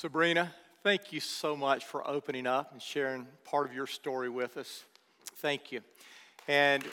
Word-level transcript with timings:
Sabrina, 0.00 0.54
thank 0.84 1.12
you 1.12 1.18
so 1.18 1.56
much 1.56 1.84
for 1.84 2.06
opening 2.06 2.46
up 2.46 2.70
and 2.70 2.80
sharing 2.80 3.26
part 3.42 3.66
of 3.66 3.74
your 3.74 3.88
story 3.88 4.28
with 4.28 4.56
us. 4.56 4.84
Thank 5.38 5.72
you. 5.72 5.80
And 6.46 6.84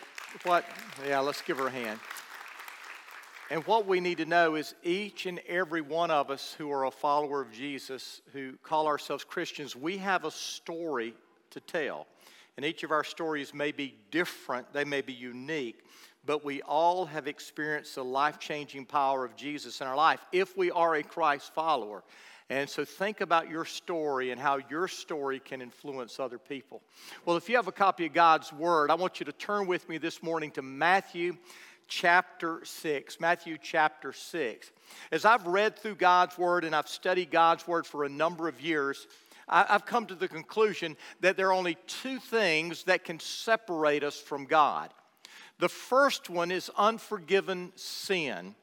what, 0.41 0.65
yeah, 1.07 1.19
let's 1.19 1.43
give 1.43 1.59
her 1.59 1.67
a 1.67 1.69
hand. 1.69 1.99
And 3.51 3.63
what 3.67 3.85
we 3.85 3.99
need 3.99 4.17
to 4.17 4.25
know 4.25 4.55
is 4.55 4.73
each 4.81 5.27
and 5.27 5.39
every 5.47 5.81
one 5.81 6.09
of 6.09 6.31
us 6.31 6.55
who 6.57 6.71
are 6.71 6.85
a 6.85 6.89
follower 6.89 7.41
of 7.41 7.51
Jesus, 7.51 8.21
who 8.33 8.53
call 8.63 8.87
ourselves 8.87 9.23
Christians, 9.23 9.75
we 9.75 9.97
have 9.97 10.25
a 10.25 10.31
story 10.31 11.13
to 11.51 11.59
tell. 11.59 12.07
And 12.57 12.65
each 12.65 12.81
of 12.81 12.89
our 12.89 13.03
stories 13.03 13.53
may 13.53 13.71
be 13.71 13.99
different, 14.09 14.73
they 14.73 14.83
may 14.83 15.01
be 15.01 15.13
unique, 15.13 15.85
but 16.25 16.43
we 16.43 16.63
all 16.63 17.05
have 17.05 17.27
experienced 17.27 17.93
the 17.93 18.03
life 18.03 18.39
changing 18.39 18.87
power 18.87 19.23
of 19.23 19.35
Jesus 19.35 19.79
in 19.79 19.85
our 19.85 19.95
life 19.95 20.25
if 20.31 20.57
we 20.57 20.71
are 20.71 20.95
a 20.95 21.03
Christ 21.03 21.53
follower. 21.53 22.03
And 22.49 22.69
so 22.69 22.85
think 22.85 23.21
about 23.21 23.49
your 23.49 23.65
story 23.65 24.29
and 24.31 24.39
how 24.39 24.59
your 24.69 24.87
story 24.87 25.39
can 25.39 25.61
influence 25.61 26.19
other 26.19 26.37
people. 26.37 26.83
Well, 27.25 27.37
if 27.37 27.49
you 27.49 27.55
have 27.55 27.67
a 27.67 27.71
copy 27.71 28.05
of 28.05 28.13
God's 28.13 28.53
Word, 28.53 28.91
I 28.91 28.95
want 28.95 29.19
you 29.19 29.25
to 29.25 29.31
turn 29.31 29.65
with 29.65 29.89
me 29.89 29.97
this 29.97 30.21
morning 30.21 30.51
to 30.51 30.61
Matthew 30.61 31.37
chapter 31.87 32.59
6. 32.63 33.19
Matthew 33.19 33.57
chapter 33.59 34.13
6. 34.13 34.71
As 35.11 35.25
I've 35.25 35.47
read 35.47 35.75
through 35.75 35.95
God's 35.95 36.37
Word 36.37 36.65
and 36.65 36.75
I've 36.75 36.87
studied 36.87 37.31
God's 37.31 37.67
Word 37.67 37.87
for 37.87 38.03
a 38.03 38.09
number 38.09 38.47
of 38.47 38.61
years, 38.61 39.07
I've 39.47 39.87
come 39.87 40.05
to 40.07 40.15
the 40.15 40.27
conclusion 40.27 40.97
that 41.21 41.37
there 41.37 41.49
are 41.49 41.53
only 41.53 41.77
two 41.87 42.19
things 42.19 42.83
that 42.83 43.03
can 43.03 43.19
separate 43.19 44.03
us 44.03 44.19
from 44.19 44.45
God. 44.45 44.93
The 45.57 45.69
first 45.69 46.29
one 46.29 46.51
is 46.51 46.69
unforgiven 46.77 47.71
sin. 47.75 48.55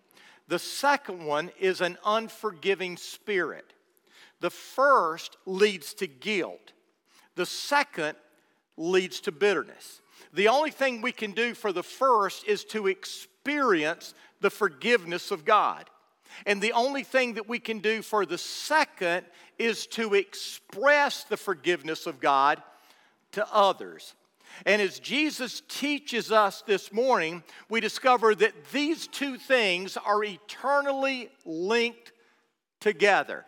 The 0.52 0.58
second 0.58 1.24
one 1.24 1.50
is 1.58 1.80
an 1.80 1.96
unforgiving 2.04 2.98
spirit. 2.98 3.72
The 4.40 4.50
first 4.50 5.38
leads 5.46 5.94
to 5.94 6.06
guilt. 6.06 6.74
The 7.36 7.46
second 7.46 8.18
leads 8.76 9.22
to 9.22 9.32
bitterness. 9.32 10.02
The 10.34 10.48
only 10.48 10.70
thing 10.70 11.00
we 11.00 11.10
can 11.10 11.32
do 11.32 11.54
for 11.54 11.72
the 11.72 11.82
first 11.82 12.46
is 12.46 12.64
to 12.64 12.86
experience 12.86 14.12
the 14.42 14.50
forgiveness 14.50 15.30
of 15.30 15.46
God. 15.46 15.88
And 16.44 16.60
the 16.60 16.72
only 16.72 17.02
thing 17.02 17.32
that 17.32 17.48
we 17.48 17.58
can 17.58 17.78
do 17.78 18.02
for 18.02 18.26
the 18.26 18.36
second 18.36 19.24
is 19.58 19.86
to 19.86 20.12
express 20.12 21.24
the 21.24 21.38
forgiveness 21.38 22.06
of 22.06 22.20
God 22.20 22.62
to 23.30 23.46
others. 23.50 24.14
And 24.66 24.80
as 24.80 24.98
Jesus 24.98 25.62
teaches 25.68 26.30
us 26.30 26.62
this 26.62 26.92
morning, 26.92 27.42
we 27.68 27.80
discover 27.80 28.34
that 28.34 28.70
these 28.72 29.06
two 29.06 29.38
things 29.38 29.96
are 29.96 30.22
eternally 30.22 31.30
linked 31.44 32.12
together. 32.80 33.44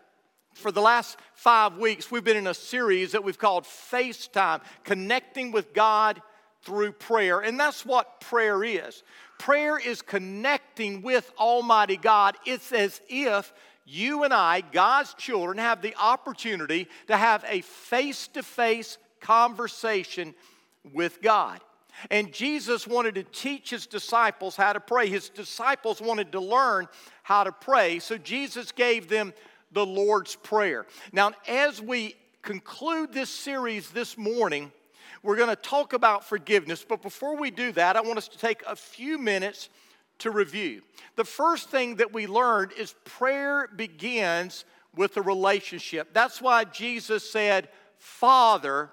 For 0.54 0.70
the 0.70 0.80
last 0.80 1.18
five 1.34 1.76
weeks, 1.78 2.10
we've 2.10 2.24
been 2.24 2.36
in 2.36 2.46
a 2.46 2.54
series 2.54 3.12
that 3.12 3.24
we've 3.24 3.38
called 3.38 3.64
FaceTime, 3.64 4.62
connecting 4.84 5.50
with 5.50 5.74
God 5.74 6.22
through 6.62 6.92
prayer. 6.92 7.40
And 7.40 7.58
that's 7.58 7.84
what 7.84 8.20
prayer 8.20 8.62
is. 8.62 9.02
Prayer 9.38 9.78
is 9.78 10.00
connecting 10.00 11.02
with 11.02 11.30
Almighty 11.38 11.96
God. 11.96 12.36
It's 12.46 12.72
as 12.72 13.00
if 13.08 13.52
you 13.84 14.24
and 14.24 14.32
I, 14.32 14.62
God's 14.62 15.12
children, 15.14 15.58
have 15.58 15.82
the 15.82 15.94
opportunity 16.00 16.88
to 17.08 17.16
have 17.16 17.44
a 17.48 17.60
face 17.60 18.28
to 18.28 18.42
face 18.42 18.96
conversation 19.20 20.34
with 20.92 21.22
God. 21.22 21.60
And 22.10 22.32
Jesus 22.32 22.86
wanted 22.86 23.14
to 23.14 23.22
teach 23.22 23.70
his 23.70 23.86
disciples 23.86 24.56
how 24.56 24.72
to 24.72 24.80
pray. 24.80 25.08
His 25.08 25.28
disciples 25.28 26.00
wanted 26.00 26.32
to 26.32 26.40
learn 26.40 26.88
how 27.22 27.44
to 27.44 27.52
pray. 27.52 27.98
So 27.98 28.18
Jesus 28.18 28.72
gave 28.72 29.08
them 29.08 29.32
the 29.72 29.86
Lord's 29.86 30.36
Prayer. 30.36 30.86
Now, 31.12 31.32
as 31.48 31.80
we 31.80 32.16
conclude 32.42 33.12
this 33.12 33.30
series 33.30 33.90
this 33.90 34.18
morning, 34.18 34.72
we're 35.22 35.36
going 35.36 35.48
to 35.48 35.56
talk 35.56 35.94
about 35.94 36.24
forgiveness, 36.24 36.84
but 36.86 37.00
before 37.00 37.36
we 37.36 37.50
do 37.50 37.72
that, 37.72 37.96
I 37.96 38.02
want 38.02 38.18
us 38.18 38.28
to 38.28 38.38
take 38.38 38.62
a 38.66 38.76
few 38.76 39.16
minutes 39.16 39.70
to 40.18 40.30
review. 40.30 40.82
The 41.16 41.24
first 41.24 41.70
thing 41.70 41.96
that 41.96 42.12
we 42.12 42.26
learned 42.26 42.72
is 42.72 42.94
prayer 43.04 43.68
begins 43.74 44.64
with 44.94 45.16
a 45.16 45.22
relationship. 45.22 46.12
That's 46.12 46.42
why 46.42 46.64
Jesus 46.64 47.28
said, 47.28 47.68
Father, 47.96 48.90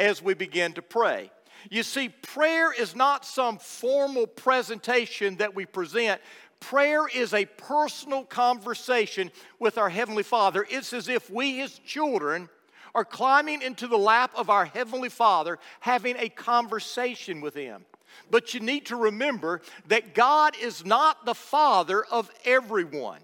as 0.00 0.22
we 0.22 0.34
begin 0.34 0.72
to 0.72 0.82
pray. 0.82 1.30
You 1.68 1.82
see, 1.82 2.08
prayer 2.08 2.72
is 2.72 2.96
not 2.96 3.26
some 3.26 3.58
formal 3.58 4.26
presentation 4.26 5.36
that 5.36 5.54
we 5.54 5.66
present. 5.66 6.20
Prayer 6.58 7.06
is 7.06 7.34
a 7.34 7.44
personal 7.44 8.24
conversation 8.24 9.30
with 9.58 9.76
our 9.76 9.90
Heavenly 9.90 10.22
Father. 10.22 10.66
It's 10.68 10.94
as 10.94 11.08
if 11.08 11.30
we, 11.30 11.58
His 11.58 11.78
children, 11.80 12.48
are 12.94 13.04
climbing 13.04 13.60
into 13.60 13.86
the 13.86 13.98
lap 13.98 14.32
of 14.34 14.48
our 14.48 14.64
Heavenly 14.64 15.10
Father, 15.10 15.58
having 15.80 16.16
a 16.18 16.30
conversation 16.30 17.42
with 17.42 17.54
Him. 17.54 17.84
But 18.30 18.54
you 18.54 18.60
need 18.60 18.86
to 18.86 18.96
remember 18.96 19.60
that 19.88 20.14
God 20.14 20.56
is 20.60 20.84
not 20.84 21.26
the 21.26 21.34
Father 21.34 22.04
of 22.04 22.30
everyone. 22.44 23.20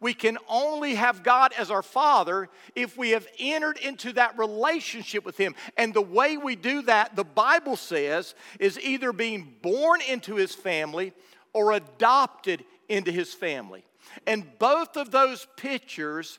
We 0.00 0.14
can 0.14 0.38
only 0.48 0.94
have 0.96 1.22
God 1.22 1.52
as 1.58 1.70
our 1.70 1.82
Father 1.82 2.48
if 2.74 2.96
we 2.96 3.10
have 3.10 3.26
entered 3.38 3.78
into 3.78 4.12
that 4.14 4.38
relationship 4.38 5.24
with 5.24 5.36
Him. 5.36 5.54
And 5.76 5.94
the 5.94 6.02
way 6.02 6.36
we 6.36 6.56
do 6.56 6.82
that, 6.82 7.16
the 7.16 7.24
Bible 7.24 7.76
says, 7.76 8.34
is 8.58 8.78
either 8.80 9.12
being 9.12 9.54
born 9.62 10.00
into 10.08 10.36
His 10.36 10.54
family 10.54 11.12
or 11.52 11.72
adopted 11.72 12.64
into 12.88 13.10
His 13.10 13.32
family. 13.32 13.84
And 14.26 14.46
both 14.58 14.96
of 14.96 15.10
those 15.10 15.46
pictures 15.56 16.38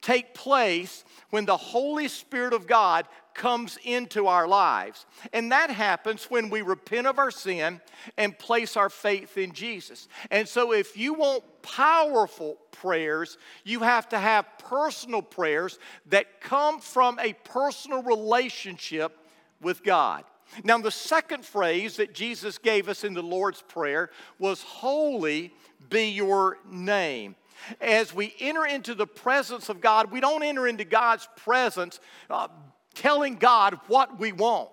take 0.00 0.34
place 0.34 1.04
when 1.30 1.44
the 1.44 1.56
Holy 1.56 2.08
Spirit 2.08 2.52
of 2.52 2.66
God 2.66 3.06
comes 3.34 3.78
into 3.84 4.26
our 4.26 4.48
lives. 4.48 5.06
And 5.32 5.52
that 5.52 5.70
happens 5.70 6.24
when 6.24 6.50
we 6.50 6.62
repent 6.62 7.06
of 7.06 7.18
our 7.18 7.30
sin 7.30 7.80
and 8.16 8.38
place 8.38 8.76
our 8.76 8.90
faith 8.90 9.38
in 9.38 9.52
Jesus. 9.52 10.08
And 10.30 10.48
so, 10.48 10.72
if 10.72 10.96
you 10.96 11.14
want 11.14 11.44
powerful 11.62 12.58
prayers, 12.72 13.38
you 13.64 13.80
have 13.80 14.08
to 14.10 14.18
have 14.18 14.46
personal 14.58 15.22
prayers 15.22 15.78
that 16.06 16.40
come 16.40 16.80
from 16.80 17.18
a 17.18 17.32
personal 17.44 18.02
relationship 18.02 19.16
with 19.60 19.82
God. 19.82 20.24
Now, 20.64 20.78
the 20.78 20.90
second 20.90 21.44
phrase 21.44 21.96
that 21.96 22.12
Jesus 22.12 22.58
gave 22.58 22.88
us 22.88 23.04
in 23.04 23.14
the 23.14 23.22
Lord's 23.22 23.62
Prayer 23.62 24.10
was, 24.38 24.62
Holy 24.62 25.54
be 25.88 26.10
your 26.10 26.58
name 26.68 27.36
as 27.80 28.14
we 28.14 28.34
enter 28.40 28.66
into 28.66 28.94
the 28.94 29.06
presence 29.06 29.68
of 29.68 29.80
God, 29.80 30.10
we 30.10 30.20
don't 30.20 30.42
enter 30.42 30.66
into 30.66 30.84
God's 30.84 31.28
presence 31.36 32.00
uh, 32.28 32.48
telling 32.94 33.36
God 33.36 33.78
what 33.86 34.18
we 34.18 34.32
want. 34.32 34.70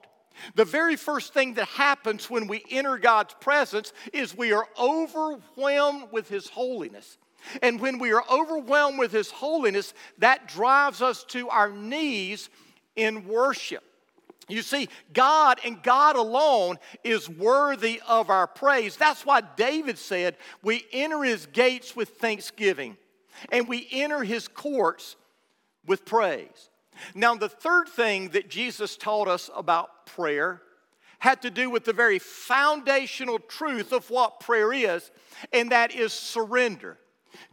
The 0.56 0.66
very 0.66 0.96
first 0.96 1.34
thing 1.34 1.56
that 1.56 1.68
happens 1.68 2.30
when 2.30 2.48
we 2.48 2.64
enter 2.70 2.98
God's 2.98 3.34
presence 3.36 3.94
is 4.14 4.38
we 4.38 4.54
are 4.54 4.68
overwhelmed 4.80 6.12
with 6.12 6.30
His 6.30 6.48
holiness. 6.50 7.18
And 7.62 7.80
when 7.80 8.00
we 8.00 8.12
are 8.12 8.24
overwhelmed 8.30 9.00
with 9.00 9.12
His 9.12 9.32
holiness, 9.32 9.94
that 10.20 10.48
drives 10.48 11.02
us 11.02 11.24
to 11.26 11.50
our 11.50 11.70
knees 11.70 12.50
in 12.96 13.28
worship. 13.28 13.84
You 14.50 14.62
see, 14.62 14.88
God 15.14 15.60
and 15.66 15.84
God 15.84 16.16
alone 16.16 16.78
is 17.04 17.30
worthy 17.30 18.02
of 18.08 18.30
our 18.30 18.48
praise. 18.48 18.96
That's 18.96 19.26
why 19.26 19.42
David 19.42 19.98
said, 19.98 20.38
We 20.64 20.86
enter 20.94 21.22
his 21.24 21.48
gates 21.48 21.96
with 21.96 22.10
thanksgiving 22.10 22.98
and 23.52 23.68
we 23.68 23.88
enter 23.92 24.24
his 24.24 24.48
courts 24.48 25.16
with 25.86 26.06
praise. 26.06 26.70
Now, 27.14 27.36
the 27.36 27.50
third 27.50 27.90
thing 27.90 28.30
that 28.30 28.50
Jesus 28.50 28.98
taught 28.98 29.28
us 29.28 29.50
about 29.56 30.06
prayer 30.06 30.62
had 31.20 31.42
to 31.42 31.50
do 31.50 31.70
with 31.70 31.84
the 31.84 31.94
very 31.94 32.20
foundational 32.20 33.40
truth 33.40 33.92
of 33.92 34.10
what 34.10 34.40
prayer 34.40 34.72
is, 34.72 35.12
and 35.52 35.72
that 35.72 35.94
is 35.94 36.14
surrender. 36.14 36.98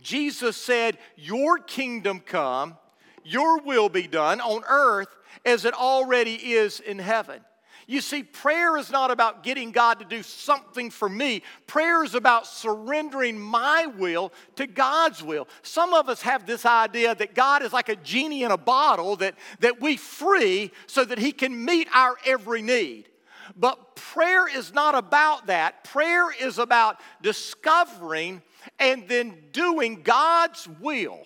Jesus 0.00 0.56
said, 0.56 0.98
Your 1.16 1.58
kingdom 1.58 2.20
come, 2.20 2.76
your 3.24 3.58
will 3.60 3.88
be 3.88 4.06
done 4.06 4.40
on 4.40 4.62
earth 4.68 5.14
as 5.44 5.64
it 5.64 5.74
already 5.74 6.34
is 6.34 6.80
in 6.80 6.98
heaven. 6.98 7.40
You 7.86 8.00
see, 8.00 8.22
prayer 8.22 8.76
is 8.78 8.90
not 8.90 9.10
about 9.10 9.42
getting 9.42 9.70
God 9.70 9.98
to 9.98 10.04
do 10.04 10.22
something 10.22 10.90
for 10.90 11.08
me. 11.08 11.42
Prayer 11.66 12.02
is 12.02 12.14
about 12.14 12.46
surrendering 12.46 13.38
my 13.38 13.86
will 13.86 14.32
to 14.56 14.66
God's 14.66 15.22
will. 15.22 15.48
Some 15.62 15.92
of 15.92 16.08
us 16.08 16.22
have 16.22 16.46
this 16.46 16.64
idea 16.64 17.14
that 17.14 17.34
God 17.34 17.62
is 17.62 17.72
like 17.72 17.90
a 17.90 17.96
genie 17.96 18.42
in 18.42 18.50
a 18.50 18.56
bottle 18.56 19.16
that, 19.16 19.34
that 19.60 19.80
we 19.80 19.96
free 19.96 20.70
so 20.86 21.04
that 21.04 21.18
He 21.18 21.32
can 21.32 21.64
meet 21.64 21.88
our 21.92 22.16
every 22.24 22.62
need. 22.62 23.10
But 23.56 23.96
prayer 23.96 24.48
is 24.48 24.72
not 24.72 24.94
about 24.94 25.48
that. 25.48 25.84
Prayer 25.84 26.32
is 26.32 26.58
about 26.58 27.00
discovering 27.20 28.40
and 28.78 29.06
then 29.06 29.36
doing 29.52 30.00
God's 30.02 30.66
will. 30.80 31.20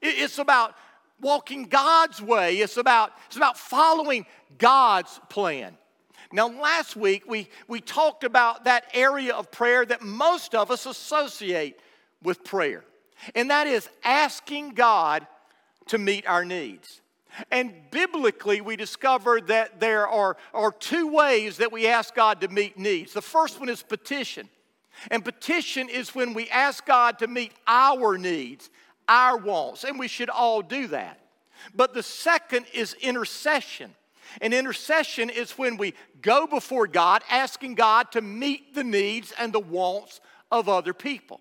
It's 0.00 0.38
about 0.38 0.74
walking 1.24 1.64
God's 1.64 2.22
way. 2.22 2.58
It's 2.58 2.76
about, 2.76 3.12
it's 3.26 3.36
about 3.36 3.58
following 3.58 4.26
God's 4.58 5.18
plan. 5.28 5.76
Now, 6.30 6.48
last 6.48 6.94
week 6.94 7.24
we, 7.26 7.48
we 7.66 7.80
talked 7.80 8.22
about 8.22 8.64
that 8.64 8.84
area 8.92 9.34
of 9.34 9.50
prayer 9.50 9.84
that 9.86 10.02
most 10.02 10.54
of 10.54 10.70
us 10.70 10.86
associate 10.86 11.80
with 12.22 12.44
prayer, 12.44 12.84
and 13.34 13.50
that 13.50 13.66
is 13.66 13.88
asking 14.04 14.70
God 14.70 15.26
to 15.86 15.98
meet 15.98 16.26
our 16.26 16.44
needs. 16.44 17.00
And 17.50 17.72
biblically, 17.90 18.60
we 18.60 18.76
discover 18.76 19.40
that 19.42 19.80
there 19.80 20.06
are, 20.06 20.36
are 20.52 20.72
two 20.72 21.08
ways 21.08 21.56
that 21.56 21.72
we 21.72 21.86
ask 21.86 22.14
God 22.14 22.40
to 22.42 22.48
meet 22.48 22.78
needs. 22.78 23.12
The 23.12 23.22
first 23.22 23.58
one 23.58 23.68
is 23.68 23.82
petition. 23.82 24.48
And 25.10 25.24
petition 25.24 25.88
is 25.88 26.14
when 26.14 26.34
we 26.34 26.48
ask 26.50 26.86
God 26.86 27.18
to 27.18 27.26
meet 27.26 27.52
our 27.66 28.16
needs, 28.16 28.70
our 29.08 29.36
wants, 29.36 29.84
and 29.84 29.98
we 29.98 30.08
should 30.08 30.30
all 30.30 30.62
do 30.62 30.88
that. 30.88 31.20
But 31.74 31.94
the 31.94 32.02
second 32.02 32.66
is 32.72 32.94
intercession. 32.94 33.94
And 34.40 34.52
intercession 34.52 35.30
is 35.30 35.52
when 35.52 35.76
we 35.76 35.94
go 36.20 36.46
before 36.46 36.86
God 36.86 37.22
asking 37.30 37.74
God 37.74 38.10
to 38.12 38.20
meet 38.20 38.74
the 38.74 38.84
needs 38.84 39.32
and 39.38 39.52
the 39.52 39.60
wants 39.60 40.20
of 40.50 40.68
other 40.68 40.92
people. 40.92 41.40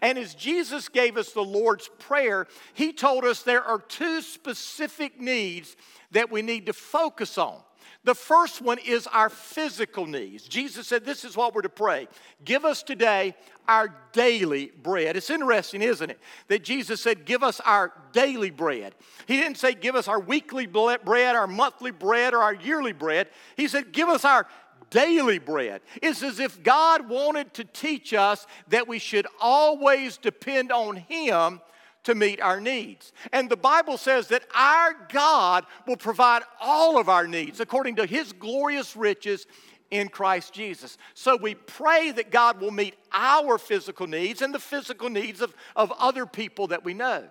And 0.00 0.18
as 0.18 0.34
Jesus 0.34 0.88
gave 0.88 1.16
us 1.16 1.32
the 1.32 1.44
Lord's 1.44 1.88
Prayer, 1.98 2.46
He 2.72 2.92
told 2.92 3.24
us 3.24 3.42
there 3.42 3.64
are 3.64 3.78
two 3.78 4.22
specific 4.22 5.20
needs 5.20 5.76
that 6.12 6.30
we 6.30 6.42
need 6.42 6.66
to 6.66 6.72
focus 6.72 7.38
on. 7.38 7.60
The 8.04 8.14
first 8.14 8.60
one 8.60 8.78
is 8.78 9.06
our 9.06 9.30
physical 9.30 10.06
needs. 10.06 10.44
Jesus 10.44 10.86
said, 10.86 11.04
This 11.04 11.24
is 11.24 11.36
what 11.36 11.54
we're 11.54 11.62
to 11.62 11.70
pray. 11.70 12.06
Give 12.44 12.66
us 12.66 12.82
today 12.82 13.34
our 13.66 13.94
daily 14.12 14.72
bread. 14.82 15.16
It's 15.16 15.30
interesting, 15.30 15.80
isn't 15.80 16.10
it? 16.10 16.20
That 16.48 16.62
Jesus 16.62 17.00
said, 17.00 17.24
Give 17.24 17.42
us 17.42 17.60
our 17.60 17.92
daily 18.12 18.50
bread. 18.50 18.94
He 19.26 19.38
didn't 19.38 19.56
say, 19.56 19.72
Give 19.72 19.96
us 19.96 20.06
our 20.06 20.20
weekly 20.20 20.66
bread, 20.66 21.34
our 21.34 21.46
monthly 21.46 21.92
bread, 21.92 22.34
or 22.34 22.42
our 22.42 22.54
yearly 22.54 22.92
bread. 22.92 23.28
He 23.56 23.68
said, 23.68 23.92
Give 23.92 24.08
us 24.08 24.24
our 24.26 24.46
daily 24.90 25.38
bread. 25.38 25.80
It's 26.02 26.22
as 26.22 26.40
if 26.40 26.62
God 26.62 27.08
wanted 27.08 27.54
to 27.54 27.64
teach 27.64 28.12
us 28.12 28.46
that 28.68 28.86
we 28.86 28.98
should 28.98 29.26
always 29.40 30.18
depend 30.18 30.70
on 30.70 30.96
Him 30.96 31.60
to 32.04 32.14
meet 32.14 32.40
our 32.40 32.60
needs. 32.60 33.12
And 33.32 33.50
the 33.50 33.56
Bible 33.56 33.98
says 33.98 34.28
that 34.28 34.44
our 34.54 34.94
God 35.12 35.64
will 35.86 35.96
provide 35.96 36.42
all 36.60 36.98
of 36.98 37.08
our 37.08 37.26
needs 37.26 37.60
according 37.60 37.96
to 37.96 38.06
his 38.06 38.32
glorious 38.32 38.96
riches 38.96 39.46
in 39.90 40.08
Christ 40.08 40.52
Jesus. 40.52 40.98
So 41.14 41.36
we 41.36 41.54
pray 41.54 42.10
that 42.12 42.30
God 42.30 42.60
will 42.60 42.70
meet 42.70 42.94
our 43.12 43.58
physical 43.58 44.06
needs 44.06 44.42
and 44.42 44.54
the 44.54 44.58
physical 44.58 45.08
needs 45.08 45.40
of, 45.40 45.54
of 45.76 45.92
other 45.98 46.26
people 46.26 46.68
that 46.68 46.84
we 46.84 46.94
know. 46.94 47.24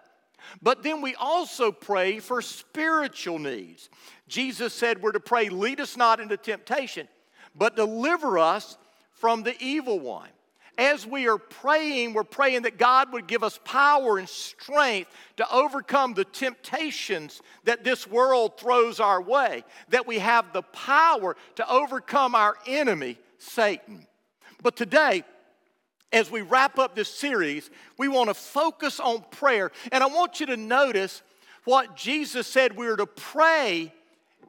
But 0.62 0.84
then 0.84 1.02
we 1.02 1.16
also 1.16 1.72
pray 1.72 2.20
for 2.20 2.42
spiritual 2.42 3.40
needs. 3.40 3.90
Jesus 4.28 4.74
said 4.74 5.02
we're 5.02 5.12
to 5.14 5.20
pray, 5.20 5.50
lead 5.50 5.80
us 5.80 5.96
not 5.96 6.20
into 6.20 6.38
temptation, 6.38 7.08
but 7.56 7.76
deliver 7.76 8.40
us 8.40 8.78
from 9.14 9.44
the 9.44 9.56
evil 9.62 10.00
one 10.00 10.30
as 10.78 11.06
we 11.06 11.28
are 11.28 11.38
praying, 11.38 12.14
we're 12.14 12.24
praying 12.24 12.64
that 12.64 12.78
God 12.78 13.14
would 13.14 13.28
give 13.28 13.44
us 13.44 13.60
power 13.64 14.18
and 14.18 14.28
strength 14.28 15.12
to 15.38 15.52
overcome 15.54 16.14
the 16.14 16.26
temptations 16.26 17.42
that 17.64 17.84
this 17.84 18.08
world 18.08 18.58
throws 18.58 19.00
our 19.00 19.22
way, 19.22 19.64
that 19.90 20.08
we 20.08 20.20
have 20.20 20.52
the 20.52 20.64
power 20.64 21.36
to 21.56 21.70
overcome 21.70 22.34
our 22.34 22.56
enemy, 22.66 23.20
Satan. 23.38 24.08
But 24.64 24.76
today, 24.76 25.24
as 26.12 26.32
we 26.32 26.42
wrap 26.42 26.80
up 26.80 26.96
this 26.96 27.10
series, 27.10 27.70
we 27.98 28.08
want 28.08 28.30
to 28.30 28.34
focus 28.34 29.00
on 29.00 29.24
prayer. 29.32 29.72
And 29.92 30.04
I 30.04 30.08
want 30.08 30.40
you 30.40 30.48
to 30.48 30.58
notice 30.58 31.22
what 31.66 31.96
Jesus 31.96 32.48
said 32.48 32.76
we 32.76 32.88
are 32.88 32.98
to 32.98 33.06
pray 33.06 33.94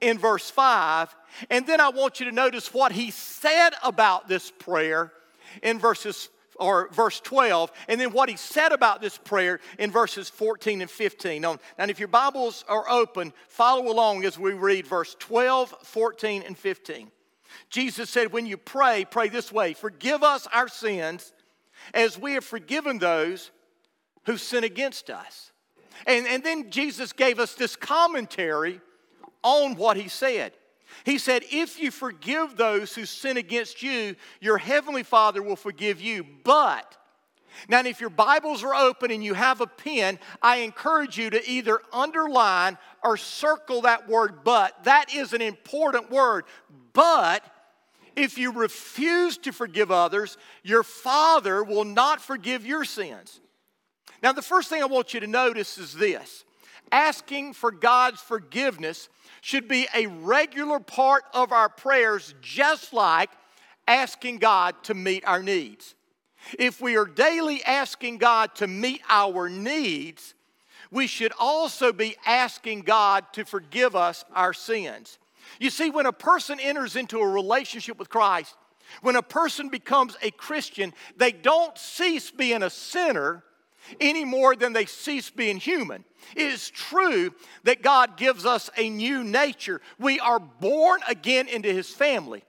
in 0.01 0.19
verse 0.19 0.51
5. 0.51 1.15
And 1.51 1.67
then 1.67 1.81
I 1.81 1.91
want 1.91 2.21
you 2.21 2.27
to 2.27 2.33
notice 2.33 2.73
what 2.73 2.93
he 2.93 3.11
said 3.11 3.71
about 3.83 4.29
this 4.29 4.51
prayer 4.51 5.13
in 5.63 5.79
verses 5.79 6.29
or 6.57 6.89
verse 6.93 7.21
12, 7.21 7.73
and 7.89 8.01
then 8.01 8.13
what 8.13 8.29
he 8.29 8.37
said 8.37 8.73
about 8.73 9.01
this 9.01 9.19
prayer 9.19 9.61
in 9.79 9.91
verses 9.91 10.29
14 10.29 10.83
and 10.83 10.91
15. 10.91 11.43
Now, 11.43 11.59
and 11.79 11.91
if 11.91 11.99
your 11.99 12.09
Bibles 12.09 12.65
are 12.69 12.89
open, 12.89 13.33
follow 13.49 13.91
along 13.91 14.25
as 14.25 14.39
we 14.39 14.53
read 14.53 14.87
verse 14.87 15.17
12, 15.19 15.75
14, 15.83 16.43
and 16.47 16.57
15. 16.57 17.11
Jesus 17.71 18.11
said, 18.11 18.33
When 18.33 18.47
you 18.47 18.57
pray, 18.57 19.05
pray 19.09 19.29
this 19.29 19.53
way 19.53 19.75
Forgive 19.75 20.23
us 20.23 20.47
our 20.53 20.69
sins 20.69 21.33
as 21.93 22.19
we 22.19 22.35
have 22.35 22.45
forgiven 22.45 22.99
those 22.99 23.51
who 24.27 24.37
sin 24.37 24.65
against 24.65 25.11
us. 25.11 25.53
And, 26.07 26.27
and 26.27 26.43
then 26.43 26.71
Jesus 26.71 27.13
gave 27.13 27.39
us 27.39 27.55
this 27.55 27.77
commentary 27.77 28.81
on 29.43 29.77
what 29.77 29.97
he 29.97 30.09
said. 30.09 30.53
He 31.05 31.19
said, 31.19 31.45
If 31.51 31.81
you 31.81 31.91
forgive 31.91 32.57
those 32.57 32.95
who 32.95 33.05
sin 33.05 33.37
against 33.37 33.83
you, 33.83 34.17
your 34.41 34.59
heavenly 34.59 35.03
Father 35.03 35.43
will 35.43 35.57
forgive 35.57 36.01
you. 36.01 36.25
But, 36.45 36.97
now, 37.69 37.81
if 37.81 38.01
your 38.01 38.11
Bibles 38.11 38.65
are 38.65 38.75
open 38.75 39.11
and 39.11 39.25
you 39.25 39.35
have 39.35 39.61
a 39.61 39.67
pen, 39.67 40.19
I 40.43 40.57
encourage 40.57 41.17
you 41.17 41.31
to 41.31 41.49
either 41.49 41.81
underline 41.93 42.79
or 43.03 43.17
circle 43.17 43.83
that 43.83 44.09
word 44.09 44.45
but. 44.45 44.85
That 44.85 45.15
is 45.15 45.33
an 45.33 45.41
important 45.41 46.11
word. 46.11 46.45
But, 46.93 47.45
if 48.17 48.39
you 48.39 48.53
refuse 48.53 49.39
to 49.39 49.53
forgive 49.53 49.91
others, 49.91 50.37
your 50.63 50.83
Father 50.83 51.65
will 51.65 51.85
not 51.85 52.21
forgive 52.21 52.67
your 52.67 52.85
sins. 52.85 53.41
Now, 54.23 54.33
the 54.33 54.43
first 54.43 54.69
thing 54.69 54.83
I 54.83 54.87
want 54.87 55.15
you 55.15 55.21
to 55.21 55.27
notice 55.27 55.79
is 55.79 55.95
this 55.95 56.45
asking 56.93 57.55
for 57.55 57.71
God's 57.71 58.21
forgiveness 58.21 59.09
should 59.41 59.69
be 59.69 59.87
a 59.95 60.07
regular 60.07 60.81
part 60.81 61.25
of 61.33 61.53
our 61.53 61.69
prayers, 61.69 62.35
just 62.41 62.93
like 62.93 63.31
asking 63.87 64.39
God 64.39 64.75
to 64.85 64.95
meet 64.95 65.25
our 65.27 65.43
needs. 65.43 65.95
If 66.59 66.81
we 66.81 66.97
are 66.97 67.07
daily 67.07 67.63
asking 67.65 68.19
God 68.19 68.55
to 68.57 68.67
meet 68.67 69.03
our 69.09 69.49
needs, 69.49 70.35
we 70.91 71.07
should 71.07 71.33
also 71.39 71.93
be 71.93 72.17
asking 72.27 72.83
God 72.83 73.25
to 73.33 73.45
forgive 73.45 73.97
us 73.97 74.25
our 74.35 74.53
sins. 74.53 75.19
You 75.59 75.71
see, 75.71 75.91
when 75.91 76.07
a 76.07 76.13
person 76.13 76.61
enters 76.61 76.97
into 76.97 77.19
a 77.19 77.29
relationship 77.29 77.99
with 77.99 78.09
Christ, 78.09 78.55
when 79.03 79.17
a 79.17 79.23
person 79.23 79.69
becomes 79.69 80.17
a 80.23 80.31
Christian, 80.31 80.93
they 81.17 81.33
don't 81.33 81.77
cease 81.77 82.31
being 82.31 82.63
a 82.63 82.71
sinner 82.71 83.43
any 84.01 84.25
more 84.25 84.57
than 84.57 84.73
they 84.73 84.87
cease 84.87 85.31
being 85.31 85.57
human. 85.59 86.05
It 86.35 86.47
is 86.47 86.71
true 86.71 87.35
that 87.65 87.83
God 87.83 88.17
gives 88.17 88.47
us 88.47 88.71
a 88.77 88.89
new 88.89 89.23
nature. 89.25 89.81
We 89.99 90.21
are 90.21 90.39
born 90.39 91.01
again 91.09 91.49
into 91.49 91.73
His 91.73 91.91
family. 91.91 92.45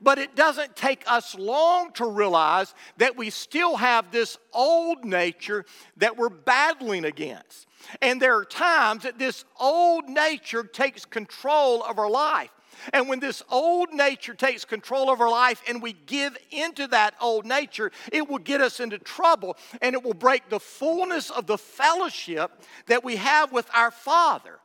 But 0.00 0.18
it 0.18 0.34
doesn't 0.34 0.76
take 0.76 1.02
us 1.06 1.34
long 1.34 1.92
to 1.94 2.06
realize 2.06 2.74
that 2.96 3.16
we 3.16 3.28
still 3.30 3.76
have 3.76 4.10
this 4.10 4.38
old 4.52 5.04
nature 5.04 5.66
that 5.98 6.16
we're 6.16 6.30
battling 6.30 7.04
against. 7.04 7.66
And 8.00 8.20
there 8.20 8.36
are 8.36 8.44
times 8.44 9.02
that 9.02 9.18
this 9.18 9.44
old 9.58 10.08
nature 10.08 10.62
takes 10.62 11.04
control 11.04 11.82
of 11.82 11.98
our 11.98 12.08
life. 12.08 12.50
And 12.92 13.08
when 13.08 13.20
this 13.20 13.42
old 13.50 13.92
nature 13.92 14.34
takes 14.34 14.64
control 14.64 15.10
of 15.10 15.20
our 15.20 15.30
life 15.30 15.62
and 15.68 15.82
we 15.82 15.92
give 15.92 16.36
into 16.50 16.86
that 16.88 17.14
old 17.20 17.46
nature, 17.46 17.90
it 18.12 18.28
will 18.28 18.38
get 18.38 18.60
us 18.60 18.80
into 18.80 18.98
trouble 18.98 19.56
and 19.80 19.94
it 19.94 20.02
will 20.02 20.14
break 20.14 20.48
the 20.48 20.60
fullness 20.60 21.30
of 21.30 21.46
the 21.46 21.58
fellowship 21.58 22.50
that 22.86 23.04
we 23.04 23.16
have 23.16 23.52
with 23.52 23.68
our 23.74 23.90
Father. 23.90 24.58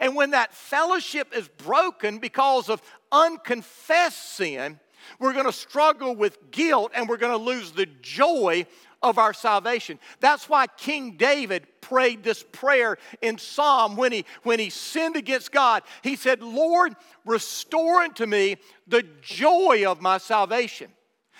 And 0.00 0.14
when 0.16 0.30
that 0.30 0.54
fellowship 0.54 1.34
is 1.36 1.48
broken 1.48 2.18
because 2.18 2.68
of 2.68 2.82
unconfessed 3.12 4.36
sin, 4.36 4.80
we're 5.18 5.32
going 5.32 5.46
to 5.46 5.52
struggle 5.52 6.14
with 6.14 6.50
guilt 6.50 6.92
and 6.94 7.08
we're 7.08 7.16
going 7.16 7.32
to 7.32 7.42
lose 7.42 7.72
the 7.72 7.86
joy 8.02 8.66
of 9.02 9.18
our 9.18 9.32
salvation. 9.32 9.98
That's 10.20 10.48
why 10.48 10.66
King 10.66 11.16
David 11.16 11.66
prayed 11.80 12.22
this 12.22 12.42
prayer 12.42 12.98
in 13.22 13.38
Psalm 13.38 13.96
when 13.96 14.12
he, 14.12 14.24
when 14.42 14.58
he 14.58 14.70
sinned 14.70 15.16
against 15.16 15.52
God. 15.52 15.82
He 16.02 16.16
said, 16.16 16.42
Lord, 16.42 16.94
restore 17.24 18.00
unto 18.00 18.26
me 18.26 18.56
the 18.86 19.04
joy 19.22 19.84
of 19.86 20.00
my 20.00 20.18
salvation. 20.18 20.90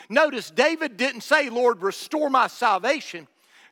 Notice, 0.08 0.50
David 0.50 0.96
didn't 0.96 1.22
say, 1.22 1.50
Lord, 1.50 1.82
restore 1.82 2.30
my 2.30 2.46
salvation. 2.46 3.26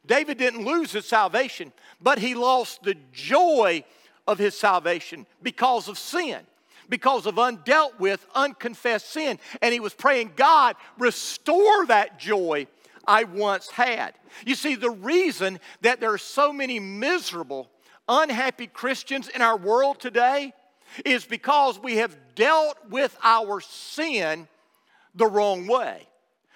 David 0.04 0.38
didn't 0.38 0.64
lose 0.64 0.92
his 0.92 1.06
salvation, 1.06 1.72
but 2.00 2.18
he 2.18 2.34
lost 2.34 2.82
the 2.82 2.96
joy 3.12 3.84
of 4.26 4.38
his 4.38 4.56
salvation 4.56 5.26
because 5.42 5.88
of 5.88 5.98
sin 5.98 6.40
because 6.88 7.26
of 7.26 7.34
undealt 7.34 7.98
with, 7.98 8.24
unconfessed 8.34 9.10
sin. 9.10 9.38
And 9.62 9.72
he 9.72 9.80
was 9.80 9.94
praying, 9.94 10.32
God, 10.36 10.76
restore 10.98 11.86
that 11.86 12.18
joy 12.18 12.66
I 13.06 13.24
once 13.24 13.70
had. 13.70 14.14
You 14.44 14.54
see, 14.54 14.74
the 14.74 14.90
reason 14.90 15.60
that 15.82 16.00
there 16.00 16.12
are 16.12 16.18
so 16.18 16.52
many 16.52 16.80
miserable, 16.80 17.70
unhappy 18.08 18.66
Christians 18.66 19.28
in 19.28 19.42
our 19.42 19.56
world 19.56 20.00
today 20.00 20.52
is 21.04 21.24
because 21.24 21.78
we 21.78 21.96
have 21.96 22.16
dealt 22.34 22.76
with 22.88 23.16
our 23.22 23.60
sin 23.60 24.48
the 25.14 25.26
wrong 25.26 25.66
way. 25.66 26.06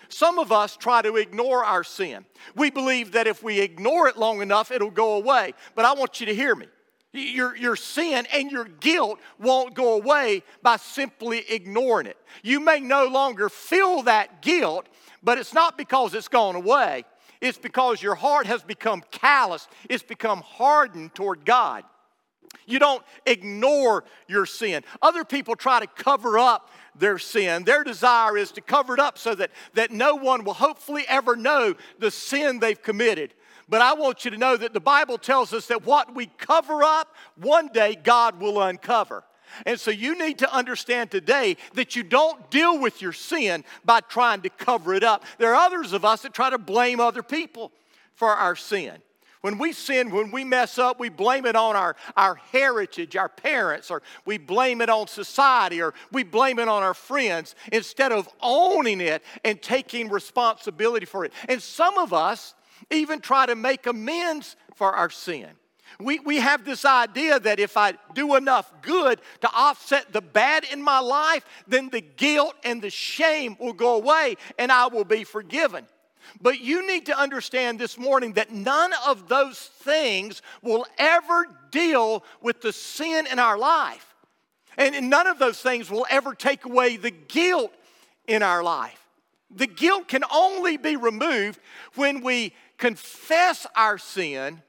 Some 0.08 0.38
of 0.38 0.50
us 0.50 0.76
try 0.76 1.02
to 1.02 1.16
ignore 1.16 1.64
our 1.64 1.84
sin. 1.84 2.24
We 2.56 2.70
believe 2.70 3.12
that 3.12 3.26
if 3.26 3.42
we 3.42 3.60
ignore 3.60 4.08
it 4.08 4.16
long 4.16 4.42
enough, 4.42 4.70
it'll 4.70 4.90
go 4.90 5.14
away. 5.14 5.54
But 5.74 5.84
I 5.84 5.94
want 5.94 6.20
you 6.20 6.26
to 6.26 6.34
hear 6.34 6.54
me. 6.54 6.66
Your, 7.12 7.56
your 7.56 7.74
sin 7.74 8.26
and 8.32 8.52
your 8.52 8.64
guilt 8.64 9.18
won't 9.40 9.74
go 9.74 9.94
away 9.94 10.44
by 10.62 10.76
simply 10.76 11.44
ignoring 11.48 12.06
it. 12.06 12.16
You 12.42 12.60
may 12.60 12.78
no 12.78 13.06
longer 13.06 13.48
feel 13.48 14.02
that 14.02 14.42
guilt, 14.42 14.86
but 15.22 15.38
it's 15.38 15.54
not 15.54 15.76
because 15.76 16.14
it's 16.14 16.28
gone 16.28 16.56
away. 16.56 17.04
It's 17.40 17.58
because 17.58 18.02
your 18.02 18.14
heart 18.14 18.46
has 18.46 18.62
become 18.62 19.02
callous. 19.10 19.66
It's 19.88 20.02
become 20.02 20.42
hardened 20.42 21.14
toward 21.14 21.44
God. 21.44 21.84
You 22.66 22.78
don't 22.78 23.02
ignore 23.26 24.04
your 24.28 24.46
sin. 24.46 24.82
Other 25.02 25.24
people 25.24 25.56
try 25.56 25.80
to 25.80 25.86
cover 25.86 26.38
up 26.38 26.70
their 26.94 27.18
sin. 27.18 27.64
Their 27.64 27.84
desire 27.84 28.36
is 28.36 28.52
to 28.52 28.60
cover 28.60 28.94
it 28.94 29.00
up 29.00 29.18
so 29.18 29.34
that, 29.34 29.50
that 29.74 29.90
no 29.90 30.16
one 30.16 30.44
will 30.44 30.54
hopefully 30.54 31.04
ever 31.08 31.36
know 31.36 31.74
the 31.98 32.10
sin 32.10 32.58
they've 32.58 32.80
committed. 32.80 33.34
But 33.68 33.82
I 33.82 33.94
want 33.94 34.24
you 34.24 34.32
to 34.32 34.36
know 34.36 34.56
that 34.56 34.72
the 34.72 34.80
Bible 34.80 35.16
tells 35.16 35.52
us 35.52 35.66
that 35.66 35.86
what 35.86 36.14
we 36.14 36.26
cover 36.26 36.82
up, 36.82 37.14
one 37.36 37.68
day 37.68 37.96
God 38.02 38.40
will 38.40 38.60
uncover. 38.60 39.24
And 39.66 39.78
so 39.78 39.90
you 39.90 40.18
need 40.18 40.38
to 40.38 40.54
understand 40.54 41.10
today 41.10 41.56
that 41.74 41.96
you 41.96 42.02
don't 42.02 42.50
deal 42.50 42.78
with 42.78 43.02
your 43.02 43.12
sin 43.12 43.64
by 43.84 44.00
trying 44.00 44.42
to 44.42 44.50
cover 44.50 44.94
it 44.94 45.04
up. 45.04 45.24
There 45.38 45.54
are 45.54 45.66
others 45.66 45.92
of 45.92 46.04
us 46.04 46.22
that 46.22 46.34
try 46.34 46.50
to 46.50 46.58
blame 46.58 47.00
other 47.00 47.22
people 47.22 47.72
for 48.14 48.28
our 48.28 48.56
sin. 48.56 49.00
When 49.40 49.56
we 49.56 49.72
sin, 49.72 50.10
when 50.10 50.30
we 50.30 50.44
mess 50.44 50.78
up, 50.78 51.00
we 51.00 51.08
blame 51.08 51.46
it 51.46 51.56
on 51.56 51.74
our, 51.74 51.96
our 52.14 52.34
heritage, 52.34 53.16
our 53.16 53.30
parents, 53.30 53.90
or 53.90 54.02
we 54.26 54.36
blame 54.36 54.82
it 54.82 54.90
on 54.90 55.06
society, 55.06 55.80
or 55.80 55.94
we 56.12 56.24
blame 56.24 56.58
it 56.58 56.68
on 56.68 56.82
our 56.82 56.92
friends 56.92 57.54
instead 57.72 58.12
of 58.12 58.28
owning 58.42 59.00
it 59.00 59.24
and 59.42 59.62
taking 59.62 60.10
responsibility 60.10 61.06
for 61.06 61.24
it. 61.24 61.32
And 61.48 61.62
some 61.62 61.96
of 61.96 62.12
us 62.12 62.54
even 62.90 63.20
try 63.20 63.46
to 63.46 63.54
make 63.54 63.86
amends 63.86 64.56
for 64.74 64.92
our 64.92 65.08
sin. 65.08 65.48
We, 65.98 66.18
we 66.20 66.36
have 66.36 66.64
this 66.64 66.84
idea 66.84 67.40
that 67.40 67.58
if 67.58 67.76
I 67.76 67.94
do 68.14 68.36
enough 68.36 68.72
good 68.82 69.20
to 69.40 69.50
offset 69.52 70.12
the 70.12 70.20
bad 70.20 70.64
in 70.64 70.82
my 70.82 71.00
life, 71.00 71.44
then 71.66 71.90
the 71.90 72.00
guilt 72.00 72.54
and 72.64 72.80
the 72.80 72.90
shame 72.90 73.56
will 73.58 73.72
go 73.72 73.96
away 73.96 74.36
and 74.58 74.70
I 74.70 74.86
will 74.86 75.04
be 75.04 75.24
forgiven. 75.24 75.86
But 76.40 76.60
you 76.60 76.86
need 76.86 77.06
to 77.06 77.18
understand 77.18 77.78
this 77.78 77.98
morning 77.98 78.34
that 78.34 78.52
none 78.52 78.92
of 79.06 79.28
those 79.28 79.58
things 79.58 80.42
will 80.62 80.86
ever 80.98 81.46
deal 81.70 82.24
with 82.40 82.60
the 82.60 82.72
sin 82.72 83.26
in 83.26 83.38
our 83.38 83.58
life. 83.58 84.06
And 84.76 85.10
none 85.10 85.26
of 85.26 85.38
those 85.38 85.60
things 85.60 85.90
will 85.90 86.06
ever 86.08 86.34
take 86.34 86.64
away 86.64 86.96
the 86.96 87.10
guilt 87.10 87.72
in 88.26 88.42
our 88.42 88.62
life. 88.62 88.96
The 89.50 89.66
guilt 89.66 90.08
can 90.08 90.22
only 90.32 90.76
be 90.76 90.96
removed 90.96 91.58
when 91.96 92.22
we 92.22 92.54
confess 92.78 93.66
our 93.74 93.98
sin 93.98 94.62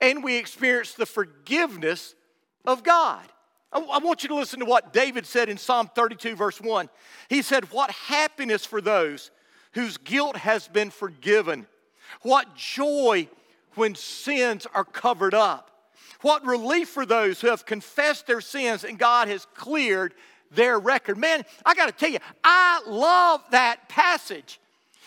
and 0.00 0.22
we 0.22 0.36
experience 0.36 0.94
the 0.94 1.06
forgiveness 1.06 2.14
of 2.64 2.82
God. 2.82 3.24
I 3.72 3.98
want 3.98 4.22
you 4.22 4.28
to 4.28 4.36
listen 4.36 4.60
to 4.60 4.66
what 4.66 4.92
David 4.92 5.26
said 5.26 5.48
in 5.48 5.58
Psalm 5.58 5.90
32, 5.96 6.36
verse 6.36 6.60
1. 6.60 6.88
He 7.28 7.42
said, 7.42 7.72
What 7.72 7.90
happiness 7.90 8.64
for 8.64 8.80
those 8.80 9.32
whose 9.72 9.96
guilt 9.96 10.36
has 10.36 10.68
been 10.68 10.90
forgiven. 10.90 11.66
What 12.22 12.54
joy 12.54 13.28
when 13.74 13.96
sins 13.96 14.66
are 14.72 14.84
covered 14.84 15.34
up. 15.34 15.70
What 16.20 16.46
relief 16.46 16.88
for 16.88 17.04
those 17.04 17.40
who 17.40 17.48
have 17.48 17.66
confessed 17.66 18.26
their 18.28 18.40
sins 18.40 18.84
and 18.84 18.98
God 18.98 19.26
has 19.28 19.46
cleared 19.54 20.14
their 20.52 20.78
record. 20.78 21.18
Man, 21.18 21.44
I 21.66 21.74
got 21.74 21.86
to 21.86 21.92
tell 21.92 22.10
you, 22.10 22.18
I 22.42 22.82
love 22.86 23.42
that 23.50 23.88
passage 23.88 24.60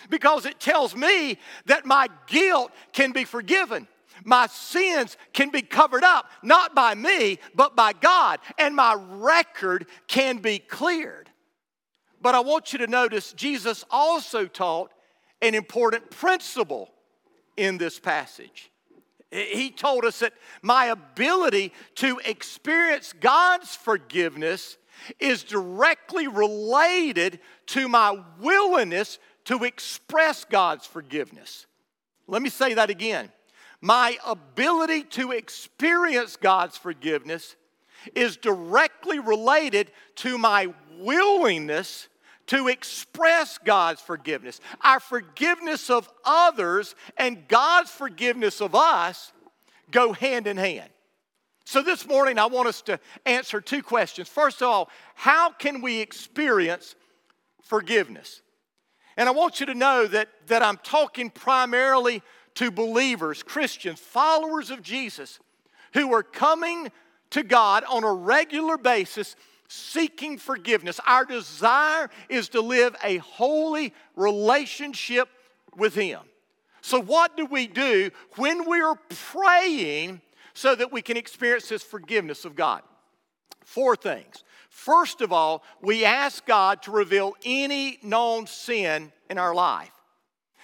because 0.10 0.46
it 0.46 0.60
tells 0.60 0.96
me 0.96 1.40
that 1.66 1.86
my 1.86 2.10
guilt 2.28 2.72
can 2.92 3.14
be 3.14 3.24
forgiven. 3.24 3.88
My 4.24 4.48
sins 4.48 5.18
can 5.34 5.50
be 5.50 5.62
covered 5.62 6.04
up, 6.04 6.30
not 6.44 6.76
by 6.76 6.96
me, 6.96 7.40
but 7.56 7.76
by 7.76 7.94
God, 7.94 8.40
and 8.58 8.76
my 8.76 8.96
record 8.98 9.88
can 10.08 10.38
be 10.38 10.60
cleared. 10.60 11.30
But 12.22 12.36
I 12.36 12.40
want 12.40 12.74
you 12.74 12.80
to 12.80 12.88
notice 12.88 13.34
Jesus 13.34 13.86
also 13.92 14.46
taught 14.46 14.92
an 15.42 15.54
important 15.56 16.10
principle 16.10 16.90
in 17.56 17.78
this 17.78 18.00
passage. 18.00 18.72
He 19.32 19.72
told 19.72 20.06
us 20.06 20.20
that 20.20 20.34
my 20.62 20.86
ability 20.86 21.74
to 21.96 22.20
experience 22.26 23.14
God's 23.20 23.76
forgiveness 23.76 24.78
is 25.20 25.44
directly 25.44 26.28
related 26.28 27.40
to 27.68 27.88
my 27.88 28.20
willingness 28.40 29.20
to 29.46 29.64
express 29.64 30.46
God's 30.46 30.86
forgiveness. 30.86 31.66
Let 32.28 32.42
me 32.42 32.50
say 32.50 32.74
that 32.74 32.90
again. 32.90 33.32
My 33.82 34.18
ability 34.26 35.04
to 35.04 35.32
experience 35.32 36.36
God's 36.36 36.78
forgiveness 36.78 37.56
is 38.16 38.38
directly 38.38 39.20
related 39.20 39.92
to 40.16 40.38
my 40.38 40.74
willingness 41.00 42.08
to 42.48 42.70
express 42.70 43.58
God's 43.58 44.02
forgiveness. 44.02 44.60
Our 44.82 45.00
forgiveness 45.00 45.90
of 45.90 46.10
others 46.24 46.96
and 47.18 47.48
God's 47.48 47.92
forgiveness 47.92 48.62
of 48.62 48.74
us 48.74 49.32
go 49.92 50.14
hand 50.14 50.48
in 50.48 50.58
hand. 50.58 50.90
So, 51.66 51.82
this 51.82 52.08
morning, 52.08 52.40
I 52.40 52.46
want 52.46 52.70
us 52.70 52.82
to 52.84 52.98
answer 53.26 53.60
two 53.60 53.84
questions. 53.84 54.30
First 54.30 54.62
of 54.62 54.70
all, 54.70 54.90
how 55.16 55.52
can 55.52 55.82
we 55.82 56.00
experience 56.00 56.96
forgiveness? 57.62 58.42
And 59.18 59.28
I 59.28 59.34
want 59.34 59.60
you 59.60 59.66
to 59.66 59.74
know 59.74 60.08
that, 60.08 60.30
that 60.48 60.64
I'm 60.64 60.78
talking 60.78 61.30
primarily 61.30 62.22
to 62.58 62.72
believers, 62.72 63.44
Christians, 63.44 64.00
followers 64.00 64.72
of 64.72 64.82
Jesus, 64.82 65.40
who 65.94 66.12
are 66.14 66.24
coming 66.24 66.92
to 67.30 67.44
God 67.44 67.84
on 67.88 68.04
a 68.04 68.12
regular 68.12 68.78
basis 68.78 69.36
seeking 69.68 70.40
forgiveness. 70.40 71.00
Our 71.06 71.24
desire 71.24 72.10
is 72.30 72.50
to 72.50 72.62
live 72.62 72.96
a 73.04 73.18
holy 73.18 73.94
relationship 74.16 75.30
with 75.76 75.94
Him. 75.94 76.22
So, 76.82 77.00
what 77.00 77.38
do 77.38 77.46
we 77.46 77.68
do 77.68 78.10
when 78.38 78.68
we're 78.68 78.96
praying 79.10 80.22
so 80.56 80.74
that 80.74 80.92
we 80.92 81.04
can 81.04 81.16
experience 81.16 81.70
this 81.70 81.84
forgiveness 81.84 82.44
of 82.44 82.56
God? 82.56 82.82
Four 83.66 83.96
things. 83.96 84.44
First 84.70 85.22
of 85.22 85.32
all, 85.32 85.64
we 85.82 86.06
ask 86.06 86.44
God 86.46 86.82
to 86.84 86.92
reveal 86.92 87.34
any 87.46 88.00
known 88.02 88.48
sin 88.48 89.12
in 89.30 89.38
our 89.38 89.54
life. 89.54 89.92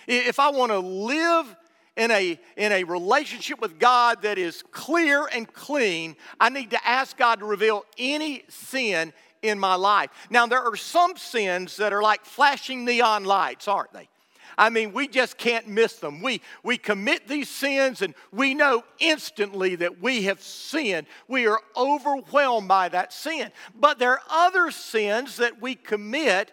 If 0.07 0.39
I 0.39 0.49
want 0.49 0.71
to 0.71 0.79
live 0.79 1.55
in 1.95 2.11
a, 2.11 2.39
in 2.57 2.71
a 2.71 2.83
relationship 2.83 3.61
with 3.61 3.79
God 3.79 4.23
that 4.23 4.37
is 4.37 4.63
clear 4.71 5.27
and 5.31 5.51
clean, 5.51 6.15
I 6.39 6.49
need 6.49 6.71
to 6.71 6.87
ask 6.87 7.15
God 7.17 7.39
to 7.39 7.45
reveal 7.45 7.85
any 7.97 8.43
sin 8.49 9.13
in 9.41 9.59
my 9.59 9.75
life. 9.75 10.09
Now, 10.29 10.47
there 10.47 10.61
are 10.61 10.75
some 10.75 11.17
sins 11.17 11.77
that 11.77 11.93
are 11.93 12.01
like 12.01 12.25
flashing 12.25 12.85
neon 12.85 13.25
lights, 13.25 13.67
aren't 13.67 13.93
they? 13.93 14.09
I 14.57 14.69
mean, 14.69 14.93
we 14.93 15.07
just 15.07 15.37
can't 15.37 15.67
miss 15.67 15.95
them. 15.95 16.21
We, 16.21 16.41
we 16.63 16.77
commit 16.77 17.27
these 17.27 17.49
sins 17.49 18.01
and 18.01 18.13
we 18.31 18.53
know 18.53 18.83
instantly 18.99 19.75
that 19.75 20.01
we 20.01 20.23
have 20.23 20.41
sinned. 20.41 21.07
We 21.27 21.47
are 21.47 21.59
overwhelmed 21.75 22.67
by 22.67 22.89
that 22.89 23.13
sin. 23.13 23.51
But 23.75 23.99
there 23.99 24.11
are 24.11 24.21
other 24.29 24.69
sins 24.71 25.37
that 25.37 25.61
we 25.61 25.75
commit 25.75 26.51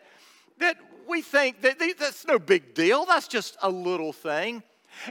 that 0.58 0.78
we 1.08 1.22
think 1.22 1.60
that 1.62 1.78
that's 1.98 2.26
no 2.26 2.38
big 2.38 2.74
deal. 2.74 3.04
That's 3.04 3.28
just 3.28 3.56
a 3.62 3.70
little 3.70 4.12
thing. 4.12 4.62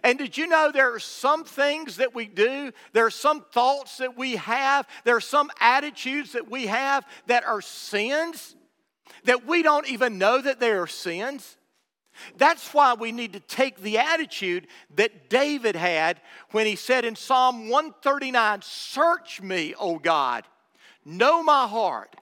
And 0.03 0.17
did 0.17 0.37
you 0.37 0.47
know 0.47 0.71
there 0.71 0.93
are 0.93 0.99
some 0.99 1.43
things 1.43 1.97
that 1.97 2.13
we 2.13 2.25
do, 2.25 2.71
there 2.93 3.05
are 3.05 3.11
some 3.11 3.41
thoughts 3.51 3.97
that 3.97 4.17
we 4.17 4.35
have, 4.35 4.87
there 5.03 5.15
are 5.15 5.21
some 5.21 5.51
attitudes 5.59 6.33
that 6.33 6.49
we 6.49 6.67
have 6.67 7.05
that 7.27 7.45
are 7.45 7.61
sins 7.61 8.55
that 9.25 9.45
we 9.45 9.63
don't 9.63 9.89
even 9.89 10.17
know 10.17 10.41
that 10.41 10.59
they 10.59 10.71
are 10.71 10.87
sins? 10.87 11.57
That's 12.37 12.73
why 12.73 12.93
we 12.93 13.11
need 13.11 13.33
to 13.33 13.39
take 13.39 13.81
the 13.81 13.97
attitude 13.97 14.67
that 14.95 15.29
David 15.29 15.75
had 15.75 16.19
when 16.51 16.65
he 16.65 16.75
said 16.75 17.05
in 17.05 17.15
Psalm 17.15 17.69
139 17.69 18.61
Search 18.61 19.41
me, 19.41 19.73
O 19.79 19.99
God, 19.99 20.43
know 21.05 21.41
my 21.41 21.67
heart, 21.67 22.15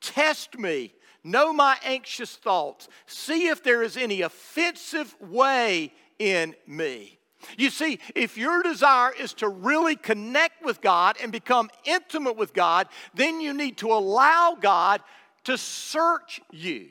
test 0.00 0.58
me, 0.58 0.94
know 1.22 1.52
my 1.52 1.76
anxious 1.84 2.36
thoughts, 2.36 2.88
see 3.06 3.48
if 3.48 3.62
there 3.62 3.82
is 3.82 3.96
any 3.96 4.22
offensive 4.22 5.14
way 5.20 5.92
in 6.18 6.54
me. 6.66 7.18
You 7.56 7.70
see, 7.70 8.00
if 8.14 8.36
your 8.36 8.62
desire 8.62 9.12
is 9.12 9.32
to 9.34 9.48
really 9.48 9.96
connect 9.96 10.64
with 10.64 10.80
God 10.80 11.16
and 11.22 11.30
become 11.30 11.70
intimate 11.84 12.36
with 12.36 12.52
God, 12.52 12.88
then 13.14 13.40
you 13.40 13.52
need 13.52 13.76
to 13.78 13.92
allow 13.92 14.56
God 14.60 15.00
to 15.44 15.56
search 15.56 16.40
you. 16.50 16.88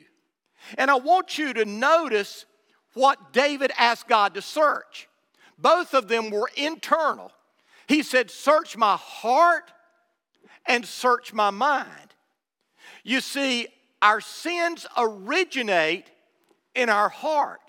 And 0.78 0.90
I 0.90 0.96
want 0.96 1.38
you 1.38 1.52
to 1.52 1.64
notice 1.64 2.46
what 2.94 3.32
David 3.32 3.70
asked 3.78 4.08
God 4.08 4.34
to 4.34 4.42
search. 4.42 5.08
Both 5.58 5.94
of 5.94 6.08
them 6.08 6.30
were 6.30 6.50
internal. 6.56 7.32
He 7.86 8.02
said, 8.02 8.30
Search 8.30 8.76
my 8.76 8.96
heart 8.96 9.72
and 10.66 10.84
search 10.84 11.32
my 11.32 11.50
mind. 11.50 12.14
You 13.04 13.20
see, 13.20 13.68
our 14.02 14.20
sins 14.20 14.86
originate 14.96 16.10
in 16.74 16.88
our 16.88 17.08
heart 17.08 17.60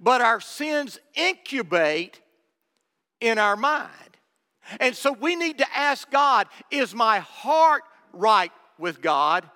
but 0.00 0.20
our 0.20 0.40
sins 0.40 0.98
incubate 1.14 2.20
in 3.20 3.38
our 3.38 3.56
mind. 3.56 3.92
And 4.80 4.94
so 4.94 5.12
we 5.12 5.34
need 5.34 5.58
to 5.58 5.76
ask 5.76 6.10
God 6.10 6.46
is 6.70 6.94
my 6.94 7.20
heart 7.20 7.82
right 8.12 8.52
with 8.78 9.00
God? 9.00 9.48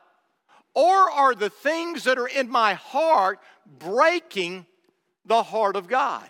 Or 0.75 1.11
are 1.11 1.34
the 1.34 1.50
things 1.50 2.04
that 2.04 2.18
are 2.18 2.26
in 2.26 2.49
my 2.49 2.75
heart 2.75 3.38
breaking 3.78 4.66
the 5.26 5.42
heart 5.42 5.76
of 5.76 5.87
God? 5.87 6.28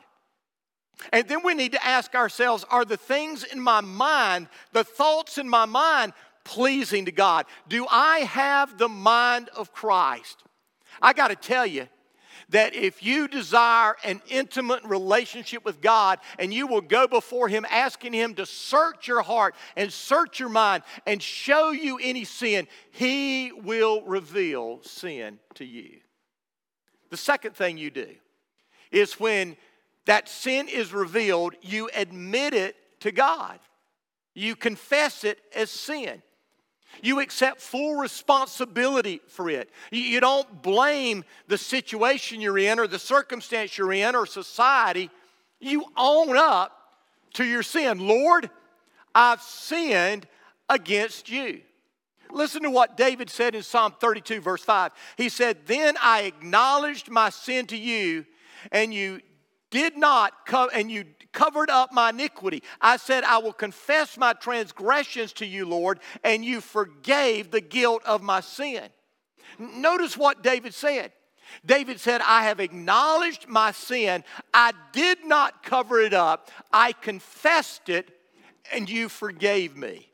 And 1.13 1.27
then 1.29 1.43
we 1.45 1.55
need 1.55 1.73
to 1.73 1.85
ask 1.85 2.15
ourselves 2.15 2.65
are 2.71 2.85
the 2.85 2.97
things 2.97 3.45
in 3.45 3.61
my 3.61 3.81
mind, 3.81 4.49
the 4.73 4.85
thoughts 4.85 5.39
in 5.39 5.49
my 5.49 5.65
mind, 5.65 6.13
pleasing 6.45 7.05
to 7.07 7.13
God? 7.13 7.47
Do 7.69 7.87
I 7.91 8.21
have 8.21 8.79
the 8.79 8.89
mind 8.89 9.49
of 9.57 9.73
Christ? 9.73 10.43
I 11.01 11.13
got 11.13 11.29
to 11.29 11.37
tell 11.37 11.67
you, 11.67 11.89
that 12.51 12.75
if 12.75 13.03
you 13.03 13.29
desire 13.29 13.97
an 14.05 14.21
intimate 14.29 14.85
relationship 14.85 15.65
with 15.65 15.81
God 15.81 16.19
and 16.39 16.53
you 16.53 16.67
will 16.67 16.81
go 16.81 17.07
before 17.07 17.49
Him 17.49 17.67
asking 17.71 18.13
Him 18.13 18.35
to 18.35 18.47
search 18.47 19.09
your 19.09 19.23
heart 19.23 19.55
and 19.77 19.93
search 19.93 20.41
your 20.41 20.49
mind 20.49 20.83
and 21.07 21.23
show 21.23 21.71
you 21.71 21.99
any 22.03 22.25
sin, 22.25 22.67
He 22.91 23.53
will 23.53 24.03
reveal 24.03 24.83
sin 24.83 25.39
to 25.55 25.65
you. 25.65 25.99
The 27.11 27.17
second 27.17 27.55
thing 27.55 27.77
you 27.77 27.91
do 27.91 28.09
is 28.91 29.21
when 29.21 29.57
that 30.07 30.29
sin 30.29 30.69
is 30.69 30.93
revealed, 30.93 31.55
you 31.63 31.91
admit 31.95 32.55
it 32.55 32.77
to 33.01 33.13
God. 33.13 33.59
You 34.35 34.57
confess 34.57 35.25
it 35.25 35.39
as 35.55 35.71
sin. 35.71 36.23
You 37.01 37.21
accept 37.21 37.61
full 37.61 37.97
responsibility 37.97 39.21
for 39.29 39.49
it. 39.49 39.71
You 39.91 40.21
don't 40.21 40.63
blame 40.63 41.25
the 41.49 41.59
situation 41.59 42.41
you're 42.41 42.59
in 42.59 42.79
or 42.79 42.87
the 42.87 42.99
circumstance 42.99 43.79
you're 43.79 43.93
in 43.93 44.15
or 44.15 44.27
society. 44.27 45.11
You 45.61 45.85
own 45.97 46.37
up 46.37 46.77
to 47.35 47.45
your 47.45 47.63
sin. 47.63 48.07
Lord, 48.07 48.51
I've 49.15 49.43
sinned 49.43 50.27
against 50.69 51.29
you. 51.29 51.61
Listen 52.31 52.63
to 52.63 52.71
what 52.71 52.97
David 52.97 53.29
said 53.31 53.55
in 53.55 53.63
Psalm 53.63 53.95
32, 54.01 54.41
verse 54.41 54.63
5. 54.63 54.93
He 55.17 55.29
said, 55.29 55.67
Then 55.67 55.97
I 56.01 56.23
acknowledged 56.23 57.11
my 57.11 57.31
sin 57.31 57.67
to 57.67 57.77
you, 57.77 58.25
and 58.71 58.93
you 58.93 59.21
did 59.73 59.97
not 59.97 60.47
come, 60.47 60.71
and 60.73 60.89
you 60.89 61.07
covered 61.33 61.71
up 61.71 61.93
my 61.93 62.11
iniquity. 62.11 62.63
I 62.81 62.99
said, 62.99 63.25
I 63.25 63.39
will 63.39 63.53
confess 63.53 64.17
my 64.17 64.35
transgressions 64.35 65.33
to 65.35 65.47
you, 65.47 65.67
Lord, 65.67 65.99
and 66.23 66.45
you 66.45 66.61
forgave 66.61 67.51
the 67.51 67.61
guilt 67.61 68.03
of 68.05 68.23
my 68.23 68.41
sin. 68.41 68.85
Notice 69.59 70.17
what 70.17 70.43
David 70.45 70.75
said. 70.75 71.13
David 71.67 72.01
said, 72.01 72.21
I 72.21 72.45
have 72.45 72.61
acknowledged 72.61 73.49
my 73.49 73.73
sin. 73.73 74.25
I 74.55 74.73
did 74.93 75.25
not 75.25 75.63
cover 75.63 76.01
it 76.01 76.15
up. 76.15 76.51
I 76.73 76.93
confessed 76.93 77.89
it, 77.89 78.11
and 78.73 78.89
you 78.89 79.09
forgave 79.09 79.77
me. 79.77 80.09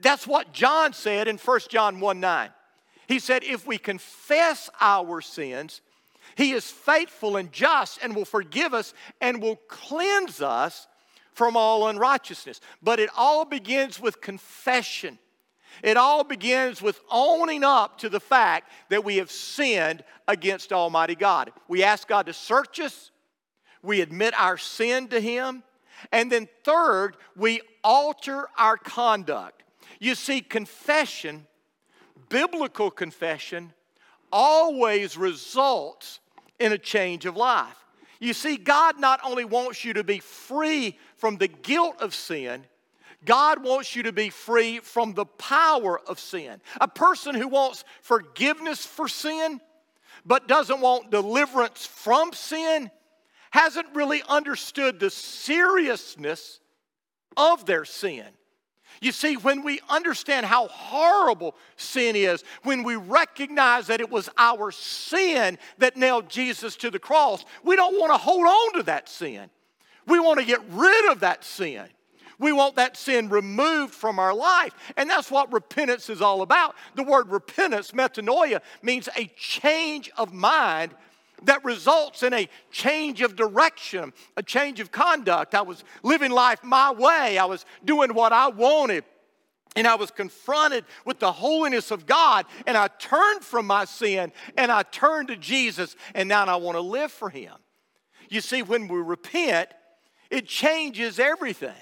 That's 0.00 0.26
what 0.26 0.52
John 0.52 0.92
said 0.92 1.28
in 1.28 1.38
1 1.38 1.60
John 1.70 2.00
1 2.00 2.20
9. 2.20 2.50
He 3.08 3.18
said, 3.18 3.42
If 3.44 3.66
we 3.66 3.78
confess 3.78 4.70
our 4.80 5.20
sins, 5.20 5.80
he 6.36 6.52
is 6.52 6.70
faithful 6.70 7.36
and 7.36 7.52
just 7.52 7.98
and 8.02 8.14
will 8.14 8.24
forgive 8.24 8.74
us 8.74 8.94
and 9.20 9.42
will 9.42 9.56
cleanse 9.68 10.40
us 10.40 10.86
from 11.32 11.56
all 11.56 11.88
unrighteousness. 11.88 12.60
But 12.82 13.00
it 13.00 13.10
all 13.16 13.44
begins 13.44 14.00
with 14.00 14.20
confession. 14.20 15.18
It 15.82 15.96
all 15.96 16.24
begins 16.24 16.82
with 16.82 17.00
owning 17.10 17.64
up 17.64 17.98
to 17.98 18.08
the 18.08 18.20
fact 18.20 18.70
that 18.90 19.04
we 19.04 19.16
have 19.16 19.30
sinned 19.30 20.04
against 20.28 20.72
Almighty 20.72 21.14
God. 21.14 21.52
We 21.68 21.82
ask 21.82 22.06
God 22.06 22.26
to 22.26 22.32
search 22.32 22.78
us, 22.80 23.10
we 23.82 24.00
admit 24.00 24.34
our 24.38 24.58
sin 24.58 25.08
to 25.08 25.20
Him, 25.20 25.62
and 26.10 26.30
then 26.30 26.48
third, 26.64 27.16
we 27.36 27.62
alter 27.82 28.48
our 28.58 28.76
conduct. 28.76 29.62
You 29.98 30.14
see, 30.14 30.40
confession, 30.40 31.46
biblical 32.28 32.90
confession, 32.90 33.72
always 34.30 35.16
results 35.16 36.20
in 36.62 36.72
a 36.72 36.78
change 36.78 37.26
of 37.26 37.36
life. 37.36 37.76
You 38.20 38.32
see, 38.32 38.56
God 38.56 39.00
not 39.00 39.20
only 39.24 39.44
wants 39.44 39.84
you 39.84 39.94
to 39.94 40.04
be 40.04 40.20
free 40.20 40.96
from 41.16 41.38
the 41.38 41.48
guilt 41.48 41.96
of 42.00 42.14
sin, 42.14 42.64
God 43.24 43.62
wants 43.62 43.96
you 43.96 44.04
to 44.04 44.12
be 44.12 44.30
free 44.30 44.78
from 44.78 45.14
the 45.14 45.24
power 45.26 46.00
of 46.06 46.20
sin. 46.20 46.60
A 46.80 46.88
person 46.88 47.34
who 47.34 47.48
wants 47.48 47.84
forgiveness 48.00 48.86
for 48.86 49.08
sin 49.08 49.60
but 50.24 50.46
doesn't 50.46 50.80
want 50.80 51.10
deliverance 51.10 51.84
from 51.84 52.32
sin 52.32 52.90
hasn't 53.50 53.88
really 53.94 54.22
understood 54.28 55.00
the 55.00 55.10
seriousness 55.10 56.60
of 57.36 57.66
their 57.66 57.84
sin. 57.84 58.26
You 59.02 59.10
see, 59.10 59.36
when 59.36 59.64
we 59.64 59.80
understand 59.90 60.46
how 60.46 60.68
horrible 60.68 61.56
sin 61.76 62.14
is, 62.14 62.44
when 62.62 62.84
we 62.84 62.94
recognize 62.94 63.88
that 63.88 64.00
it 64.00 64.08
was 64.08 64.30
our 64.38 64.70
sin 64.70 65.58
that 65.78 65.96
nailed 65.96 66.28
Jesus 66.30 66.76
to 66.76 66.90
the 66.90 67.00
cross, 67.00 67.44
we 67.64 67.74
don't 67.74 67.98
want 67.98 68.12
to 68.12 68.16
hold 68.16 68.46
on 68.46 68.74
to 68.74 68.84
that 68.84 69.08
sin. 69.08 69.50
We 70.06 70.20
want 70.20 70.38
to 70.38 70.46
get 70.46 70.60
rid 70.70 71.10
of 71.10 71.18
that 71.20 71.42
sin. 71.42 71.88
We 72.38 72.52
want 72.52 72.76
that 72.76 72.96
sin 72.96 73.28
removed 73.28 73.92
from 73.92 74.20
our 74.20 74.32
life. 74.32 74.72
And 74.96 75.10
that's 75.10 75.32
what 75.32 75.52
repentance 75.52 76.08
is 76.08 76.22
all 76.22 76.40
about. 76.42 76.76
The 76.94 77.02
word 77.02 77.28
repentance, 77.28 77.90
metanoia, 77.90 78.60
means 78.82 79.08
a 79.16 79.26
change 79.36 80.12
of 80.16 80.32
mind 80.32 80.94
that 81.44 81.64
results 81.64 82.22
in 82.22 82.32
a 82.32 82.48
change 82.70 83.20
of 83.22 83.36
direction, 83.36 84.12
a 84.36 84.42
change 84.42 84.80
of 84.80 84.90
conduct. 84.90 85.54
I 85.54 85.62
was 85.62 85.84
living 86.02 86.30
life 86.30 86.62
my 86.62 86.92
way, 86.92 87.38
I 87.38 87.44
was 87.44 87.64
doing 87.84 88.14
what 88.14 88.32
I 88.32 88.48
wanted. 88.48 89.04
And 89.74 89.86
I 89.86 89.94
was 89.94 90.10
confronted 90.10 90.84
with 91.06 91.18
the 91.18 91.32
holiness 91.32 91.90
of 91.90 92.04
God, 92.04 92.44
and 92.66 92.76
I 92.76 92.88
turned 92.88 93.42
from 93.42 93.66
my 93.66 93.86
sin 93.86 94.30
and 94.58 94.70
I 94.70 94.82
turned 94.82 95.28
to 95.28 95.36
Jesus, 95.36 95.96
and 96.14 96.28
now 96.28 96.44
I 96.44 96.56
want 96.56 96.76
to 96.76 96.82
live 96.82 97.10
for 97.10 97.30
Him. 97.30 97.54
You 98.28 98.42
see, 98.42 98.62
when 98.62 98.86
we 98.86 98.98
repent, 98.98 99.70
it 100.30 100.46
changes 100.46 101.18
everything. 101.18 101.72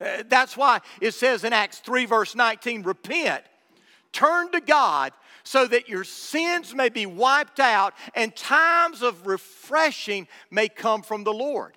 Uh, 0.00 0.22
that's 0.28 0.56
why 0.56 0.80
it 1.00 1.12
says 1.14 1.44
in 1.44 1.52
Acts 1.52 1.78
3, 1.78 2.06
verse 2.06 2.34
19, 2.34 2.82
repent, 2.82 3.44
turn 4.12 4.50
to 4.52 4.60
God 4.60 5.12
so 5.44 5.66
that 5.66 5.88
your 5.88 6.04
sins 6.04 6.74
may 6.74 6.88
be 6.88 7.06
wiped 7.06 7.60
out 7.60 7.94
and 8.14 8.34
times 8.34 9.02
of 9.02 9.26
refreshing 9.26 10.26
may 10.50 10.68
come 10.68 11.02
from 11.02 11.22
the 11.22 11.32
Lord. 11.32 11.76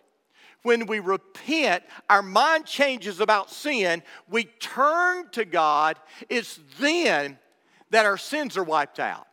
When 0.64 0.86
we 0.88 1.00
repent, 1.00 1.84
our 2.10 2.22
mind 2.24 2.66
changes 2.66 3.20
about 3.20 3.52
sin, 3.52 4.02
we 4.30 4.46
turn 4.46 5.30
to 5.32 5.46
God, 5.46 5.98
it's 6.30 6.60
then 6.80 7.38
that 7.92 8.06
our 8.06 8.18
sins 8.18 8.58
are 8.58 8.64
wiped 8.64 9.00
out. 9.00 9.28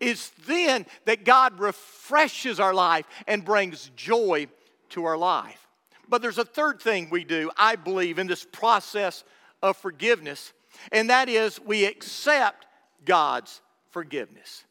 It's 0.00 0.30
then 0.46 0.86
that 1.04 1.24
God 1.24 1.58
refreshes 1.58 2.60
our 2.60 2.74
life 2.74 3.06
and 3.26 3.44
brings 3.44 3.90
joy 3.96 4.46
to 4.90 5.04
our 5.04 5.18
life. 5.18 5.66
But 6.08 6.22
there's 6.22 6.38
a 6.38 6.44
third 6.44 6.80
thing 6.80 7.08
we 7.10 7.24
do, 7.24 7.50
I 7.56 7.76
believe, 7.76 8.18
in 8.18 8.26
this 8.26 8.44
process 8.44 9.24
of 9.62 9.76
forgiveness, 9.76 10.52
and 10.90 11.10
that 11.10 11.28
is 11.28 11.60
we 11.60 11.84
accept 11.84 12.66
God's 13.04 13.60
forgiveness. 13.92 14.64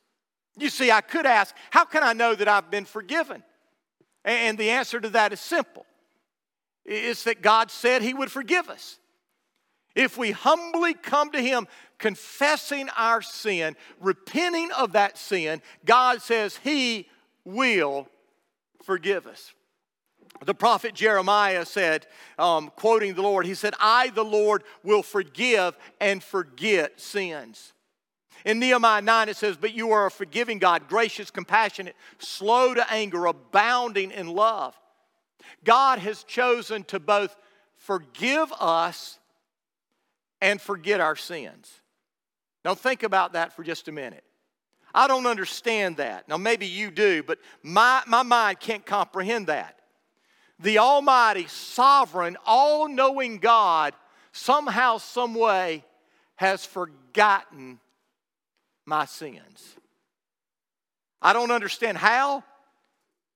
You 0.58 0.70
see, 0.70 0.92
I 0.92 1.02
could 1.02 1.26
ask, 1.26 1.56
how 1.70 1.86
can 1.86 2.04
I 2.04 2.14
know 2.14 2.36
that 2.36 2.48
I've 2.48 2.70
been 2.70 2.86
forgiven? 2.86 3.44
And 4.26 4.58
the 4.58 4.72
answer 4.72 5.00
to 5.00 5.10
that 5.10 5.34
is 5.34 5.40
simple 5.40 5.86
it's 6.84 7.24
that 7.24 7.42
God 7.42 7.70
said 7.72 8.02
He 8.02 8.14
would 8.14 8.32
forgive 8.32 8.70
us. 8.70 8.98
If 9.96 10.18
we 10.18 10.32
humbly 10.32 10.94
come 10.94 11.32
to 11.32 11.42
Him, 11.42 11.68
confessing 11.98 12.90
our 12.98 13.22
sin, 13.22 13.76
repenting 14.00 14.72
of 14.72 14.94
that 14.94 15.18
sin, 15.18 15.62
God 15.86 16.22
says 16.22 16.58
He 16.58 17.08
will 17.46 18.08
forgive 18.84 19.28
us. 19.28 19.54
The 20.44 20.56
prophet 20.56 20.96
Jeremiah 20.96 21.66
said, 21.66 22.08
um, 22.40 22.72
quoting 22.76 23.14
the 23.14 23.22
Lord, 23.22 23.46
he 23.46 23.54
said, 23.54 23.76
I, 23.80 24.10
the 24.10 24.24
Lord, 24.24 24.64
will 24.84 25.04
forgive 25.04 25.78
and 26.00 26.24
forget 26.24 27.00
sins. 27.00 27.74
In 28.46 28.60
Nehemiah 28.60 29.02
9, 29.02 29.30
it 29.30 29.38
says, 29.38 29.58
But 29.58 29.74
you 29.74 29.92
are 29.92 30.08
a 30.08 30.12
forgiving 30.12 30.60
God, 30.60 30.88
gracious, 30.88 31.32
compassionate, 31.32 31.96
slow 32.20 32.74
to 32.74 32.92
anger, 32.92 33.26
abounding 33.26 34.12
in 34.12 34.28
love. 34.28 34.76
God 35.64 36.00
has 36.00 36.24
chosen 36.24 36.84
to 36.86 37.00
both 37.00 37.36
forgive 37.76 38.52
us 38.60 39.20
and 40.42 40.60
forget 40.60 41.00
our 41.00 41.16
sins. 41.16 41.82
Now, 42.66 42.76
think 42.76 43.04
about 43.04 43.34
that 43.34 43.54
for 43.54 43.64
just 43.64 43.88
a 43.88 43.92
minute. 43.92 44.24
I 44.94 45.08
don't 45.08 45.26
understand 45.26 45.98
that. 45.98 46.28
Now, 46.28 46.38
maybe 46.38 46.66
you 46.66 46.92
do, 46.92 47.24
but 47.24 47.40
my, 47.64 48.02
my 48.08 48.24
mind 48.24 48.60
can't 48.60 48.86
comprehend 48.86 49.48
that. 49.48 49.80
The 50.60 50.80
Almighty, 50.80 51.48
sovereign, 51.48 52.38
all 52.46 52.88
knowing 52.88 53.38
God 53.38 53.94
somehow, 54.32 54.98
some 54.98 55.34
way 55.34 55.84
has 56.36 56.66
forgotten 56.66 57.80
my 58.86 59.06
sins. 59.06 59.76
I 61.22 61.34
don't 61.34 61.52
understand 61.52 61.98
how, 61.98 62.44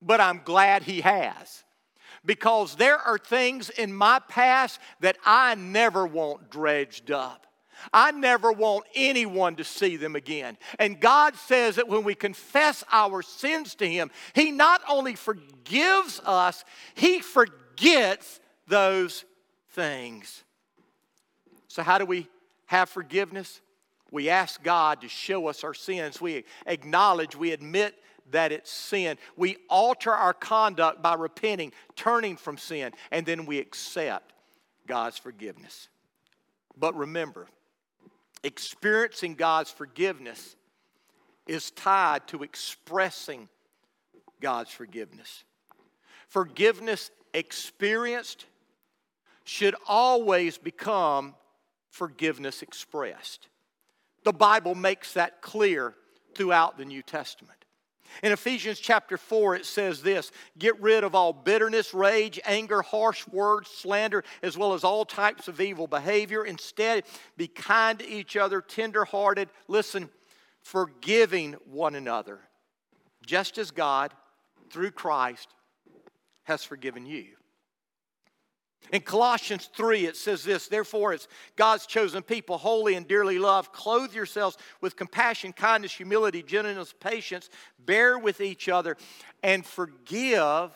but 0.01 0.19
I'm 0.19 0.41
glad 0.43 0.83
He 0.83 1.01
has. 1.01 1.63
Because 2.25 2.75
there 2.75 2.97
are 2.97 3.19
things 3.19 3.69
in 3.69 3.93
my 3.93 4.19
past 4.27 4.79
that 5.01 5.17
I 5.23 5.55
never 5.55 6.07
want 6.07 6.49
dredged 6.49 7.11
up. 7.11 7.45
I 7.93 8.11
never 8.11 8.51
want 8.51 8.85
anyone 8.95 9.57
to 9.57 9.63
see 9.63 9.97
them 9.97 10.15
again. 10.15 10.57
And 10.79 10.99
God 10.99 11.35
says 11.35 11.75
that 11.75 11.87
when 11.87 12.03
we 12.03 12.15
confess 12.15 12.83
our 12.91 13.21
sins 13.21 13.75
to 13.75 13.87
Him, 13.87 14.11
He 14.33 14.51
not 14.51 14.81
only 14.89 15.15
forgives 15.15 16.19
us, 16.25 16.63
He 16.95 17.19
forgets 17.19 18.39
those 18.67 19.25
things. 19.71 20.43
So, 21.67 21.83
how 21.83 21.97
do 21.97 22.05
we 22.05 22.27
have 22.67 22.89
forgiveness? 22.89 23.61
We 24.15 24.29
ask 24.29 24.63
God 24.63 25.01
to 25.01 25.09
show 25.09 25.47
us 25.47 25.65
our 25.65 25.73
sins. 25.73 26.21
We 26.21 26.45
acknowledge, 26.65 27.35
we 27.35 27.51
admit 27.51 28.01
that 28.31 28.53
it's 28.53 28.71
sin. 28.71 29.17
We 29.35 29.57
alter 29.69 30.13
our 30.13 30.33
conduct 30.33 31.03
by 31.03 31.15
repenting, 31.15 31.73
turning 31.97 32.37
from 32.37 32.57
sin, 32.57 32.93
and 33.11 33.25
then 33.25 33.45
we 33.45 33.59
accept 33.59 34.31
God's 34.87 35.17
forgiveness. 35.17 35.89
But 36.77 36.95
remember, 36.95 37.47
experiencing 38.41 39.35
God's 39.35 39.69
forgiveness 39.69 40.55
is 41.45 41.71
tied 41.71 42.25
to 42.27 42.43
expressing 42.43 43.49
God's 44.39 44.71
forgiveness. 44.71 45.43
Forgiveness 46.29 47.11
experienced 47.33 48.45
should 49.43 49.75
always 49.85 50.57
become 50.57 51.35
forgiveness 51.89 52.61
expressed. 52.61 53.49
The 54.25 54.33
Bible 54.33 54.75
makes 54.75 55.13
that 55.13 55.41
clear 55.41 55.93
throughout 56.33 56.77
the 56.77 56.83
New 56.83 57.03
Testament. 57.03 57.55
In 58.23 58.31
Ephesians 58.31 58.79
chapter 58.79 59.17
4, 59.17 59.55
it 59.55 59.65
says 59.65 60.01
this 60.01 60.31
Get 60.57 60.81
rid 60.81 61.03
of 61.03 61.13
all 61.13 61.31
bitterness, 61.31 61.93
rage, 61.93 62.39
anger, 62.43 62.81
harsh 62.81 63.27
words, 63.27 63.69
slander, 63.69 64.23
as 64.41 64.57
well 64.57 64.73
as 64.73 64.83
all 64.83 65.05
types 65.05 65.47
of 65.47 65.61
evil 65.61 65.85
behavior. 65.85 66.43
Instead, 66.43 67.03
be 67.37 67.47
kind 67.47 67.99
to 67.99 68.09
each 68.09 68.35
other, 68.35 68.61
tenderhearted, 68.61 69.49
listen, 69.67 70.09
forgiving 70.63 71.53
one 71.69 71.93
another, 71.93 72.39
just 73.25 73.59
as 73.59 73.69
God, 73.69 74.11
through 74.71 74.91
Christ, 74.91 75.49
has 76.45 76.63
forgiven 76.63 77.05
you. 77.05 77.27
In 78.91 79.01
Colossians 79.01 79.69
3, 79.75 80.05
it 80.05 80.15
says 80.15 80.43
this 80.43 80.67
Therefore, 80.67 81.13
as 81.13 81.27
God's 81.55 81.85
chosen 81.85 82.21
people, 82.21 82.57
holy 82.57 82.95
and 82.95 83.07
dearly 83.07 83.39
loved, 83.39 83.73
clothe 83.73 84.13
yourselves 84.13 84.57
with 84.81 84.95
compassion, 84.95 85.53
kindness, 85.53 85.93
humility, 85.93 86.43
gentleness, 86.43 86.93
patience, 86.99 87.49
bear 87.79 88.17
with 88.17 88.41
each 88.41 88.69
other, 88.69 88.97
and 89.43 89.65
forgive 89.65 90.71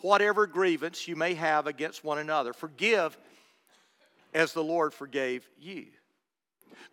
whatever 0.00 0.46
grievance 0.46 1.06
you 1.08 1.16
may 1.16 1.34
have 1.34 1.66
against 1.66 2.04
one 2.04 2.18
another. 2.18 2.52
Forgive 2.52 3.18
as 4.32 4.52
the 4.52 4.64
Lord 4.64 4.92
forgave 4.92 5.48
you. 5.58 5.86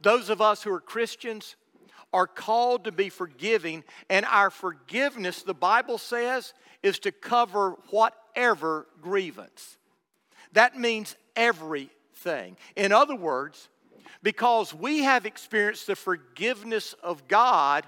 Those 0.02 0.30
of 0.30 0.42
us 0.42 0.64
who 0.64 0.74
are 0.74 0.82
Christians 0.82 1.56
are 2.12 2.28
called 2.28 2.84
to 2.84 2.92
be 2.92 3.10
forgiving, 3.10 3.84
and 4.10 4.26
our 4.26 4.50
forgiveness, 4.50 5.42
the 5.42 5.54
Bible 5.54 5.98
says, 5.98 6.54
is 6.84 7.00
to 7.00 7.12
cover 7.12 7.72
whatever 7.90 8.88
grievance. 9.02 9.78
That 10.54 10.78
means 10.78 11.16
everything. 11.36 12.58
In 12.76 12.92
other 12.92 13.16
words, 13.16 13.70
because 14.22 14.74
we 14.74 15.04
have 15.04 15.26
experienced 15.26 15.88
the 15.88 15.96
forgiveness 15.96 16.94
of 17.04 17.28
God, 17.28 17.86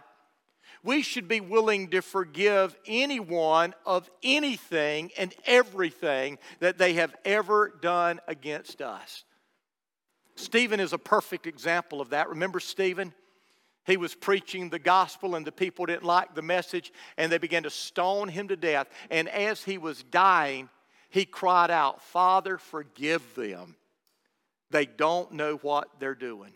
we 0.84 1.02
should 1.02 1.28
be 1.28 1.42
willing 1.42 1.90
to 1.90 2.02
forgive 2.02 2.76
anyone 2.86 3.74
of 3.86 4.10
anything 4.22 5.12
and 5.18 5.34
everything 5.46 6.38
that 6.60 6.78
they 6.78 6.94
have 6.94 7.16
ever 7.26 7.74
done 7.82 8.20
against 8.28 8.82
us. 8.82 9.24
Stephen 10.36 10.80
is 10.80 10.94
a 10.94 10.98
perfect 10.98 11.48
example 11.48 12.02
of 12.02 12.10
that. 12.10 12.30
Remember 12.30 12.60
Stephen? 12.60 13.14
He 13.86 13.98
was 13.98 14.16
preaching 14.16 14.70
the 14.70 14.80
gospel, 14.80 15.36
and 15.36 15.46
the 15.46 15.52
people 15.52 15.86
didn't 15.86 16.04
like 16.04 16.34
the 16.34 16.42
message, 16.42 16.92
and 17.18 17.32
they 17.32 17.38
began 17.38 17.64
to 17.64 17.70
stone 17.70 18.28
him 18.28 18.48
to 18.48 18.56
death. 18.56 18.88
And 19.10 19.30
as 19.30 19.64
he 19.64 19.78
was 19.78 20.04
dying, 20.04 20.70
he 21.16 21.24
cried 21.24 21.72
out, 21.72 22.02
Father, 22.02 22.58
forgive 22.58 23.24
them. 23.36 23.78
They 24.70 24.86
don't 24.86 25.32
know 25.32 25.56
what 25.62 25.88
they're 25.98 26.14
doing. 26.14 26.52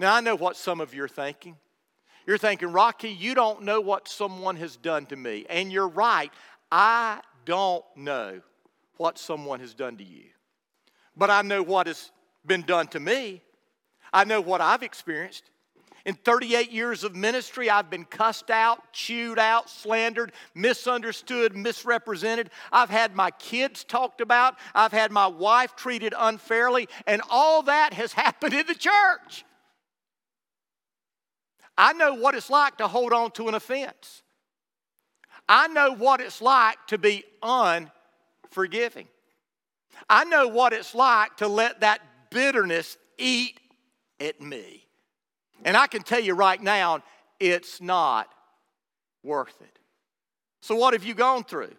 Now, 0.00 0.16
I 0.16 0.20
know 0.20 0.34
what 0.34 0.56
some 0.56 0.80
of 0.80 0.92
you 0.92 1.04
are 1.04 1.08
thinking. 1.08 1.54
You're 2.26 2.38
thinking, 2.38 2.72
Rocky, 2.72 3.08
you 3.08 3.36
don't 3.36 3.62
know 3.62 3.80
what 3.80 4.08
someone 4.08 4.56
has 4.56 4.76
done 4.76 5.06
to 5.06 5.16
me. 5.16 5.46
And 5.48 5.70
you're 5.70 5.86
right. 5.86 6.32
I 6.72 7.20
don't 7.44 7.84
know 7.94 8.40
what 8.96 9.16
someone 9.16 9.60
has 9.60 9.74
done 9.74 9.96
to 9.98 10.04
you. 10.04 10.24
But 11.16 11.30
I 11.30 11.42
know 11.42 11.62
what 11.62 11.86
has 11.86 12.10
been 12.44 12.62
done 12.62 12.88
to 12.88 12.98
me. 12.98 13.42
I 14.12 14.24
know 14.24 14.40
what 14.40 14.60
I've 14.60 14.82
experienced. 14.82 15.52
In 16.06 16.14
38 16.14 16.70
years 16.70 17.02
of 17.02 17.16
ministry, 17.16 17.68
I've 17.68 17.90
been 17.90 18.04
cussed 18.04 18.48
out, 18.48 18.92
chewed 18.92 19.40
out, 19.40 19.68
slandered, 19.68 20.30
misunderstood, 20.54 21.56
misrepresented. 21.56 22.50
I've 22.70 22.90
had 22.90 23.16
my 23.16 23.32
kids 23.32 23.82
talked 23.82 24.20
about. 24.20 24.54
I've 24.72 24.92
had 24.92 25.10
my 25.10 25.26
wife 25.26 25.74
treated 25.74 26.14
unfairly, 26.16 26.88
and 27.08 27.22
all 27.28 27.62
that 27.64 27.92
has 27.92 28.12
happened 28.12 28.54
in 28.54 28.68
the 28.68 28.76
church. 28.76 29.44
I 31.76 31.92
know 31.92 32.14
what 32.14 32.36
it's 32.36 32.50
like 32.50 32.78
to 32.78 32.86
hold 32.86 33.12
on 33.12 33.32
to 33.32 33.48
an 33.48 33.54
offense. 33.54 34.22
I 35.48 35.66
know 35.66 35.92
what 35.92 36.20
it's 36.20 36.40
like 36.40 36.78
to 36.86 36.98
be 36.98 37.24
unforgiving. 37.42 39.08
I 40.08 40.22
know 40.22 40.46
what 40.46 40.72
it's 40.72 40.94
like 40.94 41.38
to 41.38 41.48
let 41.48 41.80
that 41.80 42.00
bitterness 42.30 42.96
eat 43.18 43.58
at 44.20 44.40
me. 44.40 44.85
And 45.64 45.76
I 45.76 45.86
can 45.86 46.02
tell 46.02 46.20
you 46.20 46.34
right 46.34 46.62
now, 46.62 47.02
it's 47.40 47.80
not 47.80 48.28
worth 49.22 49.60
it. 49.60 49.78
So, 50.60 50.74
what 50.74 50.94
have 50.94 51.04
you 51.04 51.14
gone 51.14 51.44
through? 51.44 51.74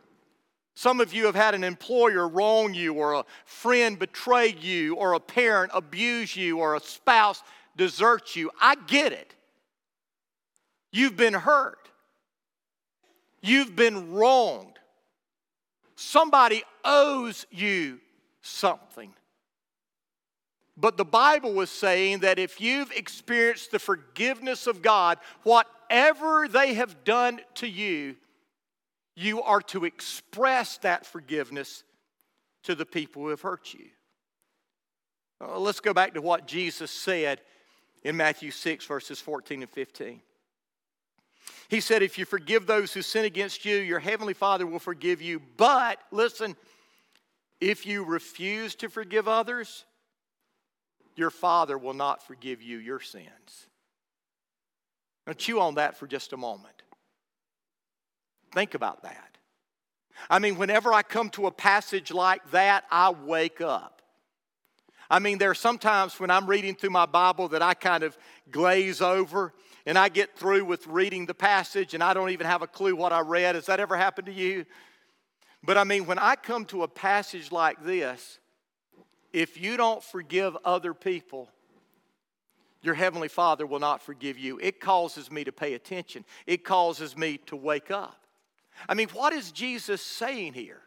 Some 0.75 1.01
of 1.01 1.11
you 1.11 1.25
have 1.25 1.35
had 1.35 1.55
an 1.55 1.63
employer 1.63 2.27
wrong 2.27 2.73
you, 2.73 2.93
or 2.93 3.13
a 3.13 3.25
friend 3.45 3.97
betray 3.97 4.55
you, 4.59 4.95
or 4.95 5.13
a 5.13 5.19
parent 5.19 5.71
abuse 5.73 6.35
you, 6.35 6.59
or 6.59 6.75
a 6.75 6.79
spouse 6.79 7.41
desert 7.75 8.35
you. 8.35 8.51
I 8.61 8.75
get 8.75 9.11
it. 9.11 9.33
You've 10.91 11.17
been 11.17 11.33
hurt, 11.33 11.89
you've 13.41 13.75
been 13.75 14.13
wronged. 14.13 14.77
Somebody 15.95 16.63
owes 16.85 17.47
you 17.49 17.99
something. 18.41 19.11
But 20.77 20.95
the 20.95 21.05
Bible 21.05 21.53
was 21.53 21.71
saying 21.71 22.19
that 22.19 22.37
if 22.37 22.61
you've 22.61 22.91
experienced 22.91 23.71
the 23.71 23.79
forgiveness 23.79 24.67
of 24.67 24.83
God, 24.83 25.17
whatever 25.41 26.47
they 26.47 26.75
have 26.75 27.03
done 27.03 27.41
to 27.55 27.67
you, 27.67 28.15
you 29.15 29.41
are 29.41 29.61
to 29.61 29.85
express 29.85 30.77
that 30.79 31.03
forgiveness 31.03 31.83
to 32.63 32.75
the 32.75 32.85
people 32.85 33.23
who 33.23 33.29
have 33.29 33.41
hurt 33.41 33.73
you. 33.73 33.87
Uh, 35.41 35.57
let's 35.57 35.79
go 35.79 35.93
back 35.93 36.13
to 36.13 36.21
what 36.21 36.45
Jesus 36.45 36.91
said 36.91 37.41
in 38.03 38.15
Matthew 38.15 38.51
6, 38.51 38.85
verses 38.85 39.19
14 39.19 39.63
and 39.63 39.71
15. 39.71 40.21
He 41.69 41.79
said, 41.79 42.03
If 42.03 42.19
you 42.19 42.25
forgive 42.25 42.67
those 42.67 42.93
who 42.93 43.01
sin 43.01 43.25
against 43.25 43.65
you, 43.65 43.77
your 43.77 43.99
heavenly 43.99 44.33
Father 44.33 44.67
will 44.67 44.79
forgive 44.79 45.21
you. 45.21 45.41
But, 45.57 45.99
listen, 46.11 46.55
if 47.59 47.85
you 47.87 48.03
refuse 48.03 48.75
to 48.75 48.89
forgive 48.89 49.27
others, 49.27 49.85
your 51.17 51.29
Father 51.29 51.77
will 51.77 51.93
not 51.93 52.25
forgive 52.25 52.61
you 52.61 52.77
your 52.77 52.99
sins. 52.99 53.67
Now, 55.25 55.33
chew 55.33 55.59
on 55.59 55.75
that 55.75 55.97
for 55.97 56.07
just 56.07 56.33
a 56.33 56.37
moment. 56.37 56.83
Think 58.53 58.73
about 58.73 59.03
that. 59.03 59.37
I 60.29 60.39
mean, 60.39 60.57
whenever 60.57 60.93
I 60.93 61.03
come 61.03 61.29
to 61.31 61.47
a 61.47 61.51
passage 61.51 62.11
like 62.11 62.49
that, 62.51 62.85
I 62.89 63.11
wake 63.11 63.61
up. 63.61 64.01
I 65.09 65.19
mean, 65.19 65.37
there 65.37 65.51
are 65.51 65.55
sometimes 65.55 66.19
when 66.19 66.29
I'm 66.29 66.47
reading 66.47 66.75
through 66.75 66.89
my 66.89 67.05
Bible 67.05 67.47
that 67.49 67.61
I 67.61 67.73
kind 67.73 68.03
of 68.03 68.17
glaze 68.51 69.01
over 69.01 69.53
and 69.85 69.97
I 69.97 70.09
get 70.09 70.37
through 70.37 70.65
with 70.65 70.85
reading 70.87 71.25
the 71.25 71.33
passage 71.33 71.93
and 71.93 72.03
I 72.03 72.13
don't 72.13 72.31
even 72.31 72.45
have 72.45 72.61
a 72.61 72.67
clue 72.67 72.95
what 72.95 73.13
I 73.13 73.21
read. 73.21 73.55
Has 73.55 73.67
that 73.67 73.79
ever 73.79 73.95
happened 73.95 74.27
to 74.27 74.33
you? 74.33 74.65
But 75.63 75.77
I 75.77 75.85
mean, 75.85 76.05
when 76.05 76.19
I 76.19 76.35
come 76.35 76.65
to 76.65 76.83
a 76.83 76.87
passage 76.87 77.51
like 77.51 77.83
this, 77.83 78.39
if 79.37 79.61
you 79.61 79.77
don't 79.77 80.03
forgive 80.03 80.57
other 80.65 80.95
people, 80.95 81.47
your 82.81 82.95
Heavenly 82.95 83.27
Father 83.27 83.67
will 83.67 83.79
not 83.79 84.01
forgive 84.01 84.39
you. 84.39 84.57
It 84.59 84.79
causes 84.79 85.31
me 85.31 85.43
to 85.43 85.51
pay 85.51 85.75
attention, 85.75 86.25
it 86.47 86.63
causes 86.63 87.15
me 87.15 87.37
to 87.45 87.55
wake 87.55 87.91
up. 87.91 88.25
I 88.89 88.95
mean, 88.95 89.09
what 89.09 89.33
is 89.33 89.51
Jesus 89.51 90.01
saying 90.01 90.53
here? 90.53 90.81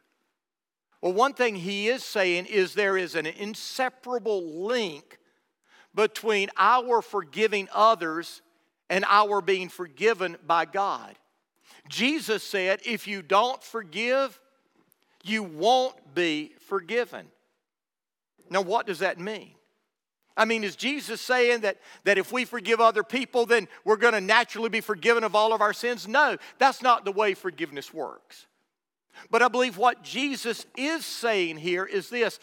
Well, 1.00 1.12
one 1.12 1.32
thing 1.32 1.54
he 1.54 1.86
is 1.88 2.02
saying 2.02 2.46
is 2.46 2.74
there 2.74 2.96
is 2.96 3.14
an 3.14 3.26
inseparable 3.26 4.66
link 4.66 5.18
between 5.94 6.50
our 6.56 7.02
forgiving 7.02 7.68
others 7.72 8.42
and 8.88 9.04
our 9.08 9.40
being 9.40 9.68
forgiven 9.68 10.36
by 10.44 10.64
God. 10.64 11.14
Jesus 11.88 12.42
said, 12.42 12.80
if 12.84 13.06
you 13.06 13.22
don't 13.22 13.62
forgive, 13.62 14.40
you 15.22 15.44
won't 15.44 16.14
be 16.14 16.52
forgiven. 16.66 17.26
Now, 18.50 18.62
what 18.62 18.86
does 18.86 18.98
that 18.98 19.18
mean? 19.18 19.52
I 20.36 20.44
mean, 20.44 20.64
is 20.64 20.76
Jesus 20.76 21.20
saying 21.20 21.60
that, 21.60 21.78
that 22.04 22.18
if 22.18 22.32
we 22.32 22.44
forgive 22.44 22.80
other 22.80 23.02
people, 23.02 23.46
then 23.46 23.68
we're 23.84 23.96
going 23.96 24.14
to 24.14 24.20
naturally 24.20 24.68
be 24.68 24.80
forgiven 24.80 25.24
of 25.24 25.34
all 25.34 25.52
of 25.52 25.60
our 25.60 25.72
sins? 25.72 26.08
No, 26.08 26.36
that's 26.58 26.82
not 26.82 27.04
the 27.04 27.12
way 27.12 27.34
forgiveness 27.34 27.92
works. 27.92 28.46
But 29.30 29.42
I 29.42 29.48
believe 29.48 29.76
what 29.76 30.02
Jesus 30.02 30.66
is 30.76 31.04
saying 31.04 31.58
here 31.58 31.84
is 31.84 32.08
this 32.08 32.38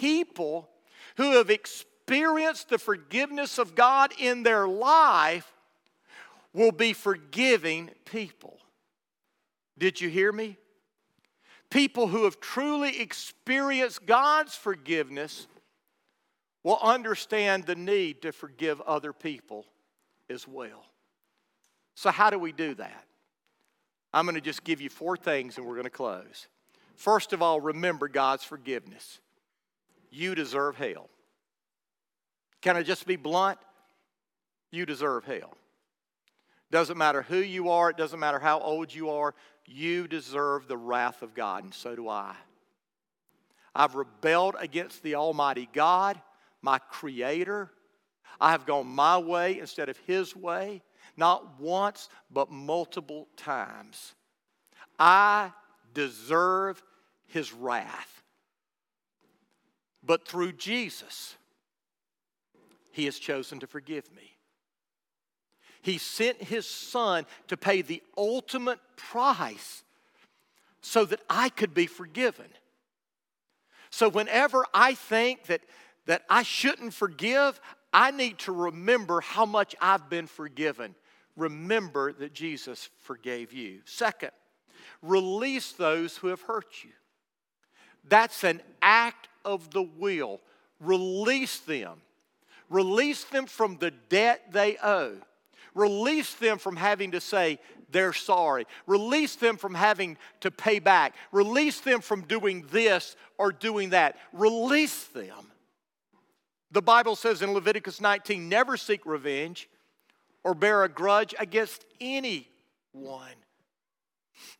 people 0.00 0.68
who 1.16 1.32
have 1.32 1.50
experienced 1.50 2.68
the 2.68 2.78
forgiveness 2.78 3.58
of 3.58 3.74
God 3.74 4.12
in 4.18 4.42
their 4.42 4.68
life 4.68 5.52
will 6.52 6.72
be 6.72 6.92
forgiving 6.92 7.90
people. 8.04 8.58
Did 9.78 10.00
you 10.00 10.08
hear 10.08 10.30
me? 10.30 10.58
People 11.72 12.08
who 12.08 12.24
have 12.24 12.38
truly 12.38 13.00
experienced 13.00 14.04
God's 14.04 14.54
forgiveness 14.54 15.46
will 16.62 16.78
understand 16.82 17.64
the 17.64 17.74
need 17.74 18.20
to 18.22 18.32
forgive 18.32 18.82
other 18.82 19.14
people 19.14 19.64
as 20.28 20.46
well. 20.46 20.84
So, 21.94 22.10
how 22.10 22.28
do 22.28 22.38
we 22.38 22.52
do 22.52 22.74
that? 22.74 23.06
I'm 24.12 24.26
going 24.26 24.34
to 24.34 24.42
just 24.42 24.64
give 24.64 24.82
you 24.82 24.90
four 24.90 25.16
things 25.16 25.56
and 25.56 25.66
we're 25.66 25.72
going 25.72 25.84
to 25.84 25.90
close. 25.90 26.46
First 26.94 27.32
of 27.32 27.40
all, 27.40 27.58
remember 27.58 28.06
God's 28.06 28.44
forgiveness. 28.44 29.20
You 30.10 30.34
deserve 30.34 30.76
hell. 30.76 31.08
Can 32.60 32.76
I 32.76 32.82
just 32.82 33.06
be 33.06 33.16
blunt? 33.16 33.58
You 34.70 34.84
deserve 34.84 35.24
hell. 35.24 35.54
Doesn't 36.72 36.98
matter 36.98 37.22
who 37.22 37.38
you 37.38 37.70
are, 37.70 37.90
it 37.90 37.96
doesn't 37.96 38.18
matter 38.18 38.40
how 38.40 38.58
old 38.58 38.92
you 38.92 39.10
are, 39.10 39.34
you 39.64 40.08
deserve 40.08 40.66
the 40.66 40.76
wrath 40.76 41.22
of 41.22 41.34
God, 41.34 41.62
and 41.62 41.72
so 41.72 41.94
do 41.94 42.08
I. 42.08 42.34
I've 43.74 43.94
rebelled 43.94 44.56
against 44.58 45.04
the 45.04 45.14
Almighty 45.14 45.68
God, 45.72 46.20
my 46.60 46.78
Creator. 46.78 47.70
I 48.40 48.50
have 48.50 48.66
gone 48.66 48.88
my 48.88 49.18
way 49.18 49.60
instead 49.60 49.88
of 49.88 49.96
His 49.98 50.34
way 50.34 50.82
not 51.16 51.60
once, 51.60 52.08
but 52.30 52.50
multiple 52.50 53.28
times. 53.36 54.14
I 54.98 55.52
deserve 55.94 56.82
his 57.26 57.52
wrath. 57.52 58.22
But 60.02 60.26
through 60.26 60.52
Jesus, 60.52 61.36
he 62.90 63.04
has 63.04 63.18
chosen 63.18 63.60
to 63.60 63.66
forgive 63.66 64.10
me. 64.14 64.31
He 65.82 65.98
sent 65.98 66.42
his 66.42 66.66
son 66.66 67.26
to 67.48 67.56
pay 67.56 67.82
the 67.82 68.02
ultimate 68.16 68.80
price 68.96 69.82
so 70.80 71.04
that 71.04 71.20
I 71.28 71.48
could 71.48 71.74
be 71.74 71.86
forgiven. 71.86 72.46
So, 73.90 74.08
whenever 74.08 74.64
I 74.72 74.94
think 74.94 75.44
that, 75.46 75.60
that 76.06 76.22
I 76.30 76.44
shouldn't 76.44 76.94
forgive, 76.94 77.60
I 77.92 78.10
need 78.10 78.38
to 78.40 78.52
remember 78.52 79.20
how 79.20 79.44
much 79.44 79.76
I've 79.80 80.08
been 80.08 80.26
forgiven 80.26 80.94
remember 81.36 82.12
that 82.12 82.32
Jesus 82.32 82.90
forgave 83.00 83.52
you. 83.52 83.80
Second, 83.84 84.32
release 85.00 85.72
those 85.72 86.16
who 86.16 86.28
have 86.28 86.42
hurt 86.42 86.84
you. 86.84 86.90
That's 88.08 88.44
an 88.44 88.60
act 88.80 89.28
of 89.44 89.70
the 89.70 89.82
will. 89.82 90.40
Release 90.80 91.60
them. 91.60 92.00
Release 92.68 93.24
them 93.24 93.46
from 93.46 93.76
the 93.78 93.90
debt 93.90 94.52
they 94.52 94.76
owe. 94.82 95.16
Release 95.74 96.34
them 96.34 96.58
from 96.58 96.76
having 96.76 97.12
to 97.12 97.20
say 97.20 97.58
they're 97.90 98.12
sorry. 98.12 98.66
Release 98.86 99.36
them 99.36 99.56
from 99.56 99.74
having 99.74 100.16
to 100.40 100.50
pay 100.50 100.78
back. 100.78 101.14
Release 101.30 101.80
them 101.80 102.00
from 102.00 102.22
doing 102.22 102.66
this 102.70 103.16
or 103.38 103.52
doing 103.52 103.90
that. 103.90 104.16
Release 104.32 105.04
them. 105.08 105.52
The 106.70 106.82
Bible 106.82 107.16
says 107.16 107.42
in 107.42 107.52
Leviticus 107.52 108.00
19 108.00 108.48
never 108.48 108.76
seek 108.76 109.04
revenge 109.04 109.68
or 110.42 110.54
bear 110.54 110.84
a 110.84 110.88
grudge 110.88 111.34
against 111.38 111.84
anyone. 112.00 112.46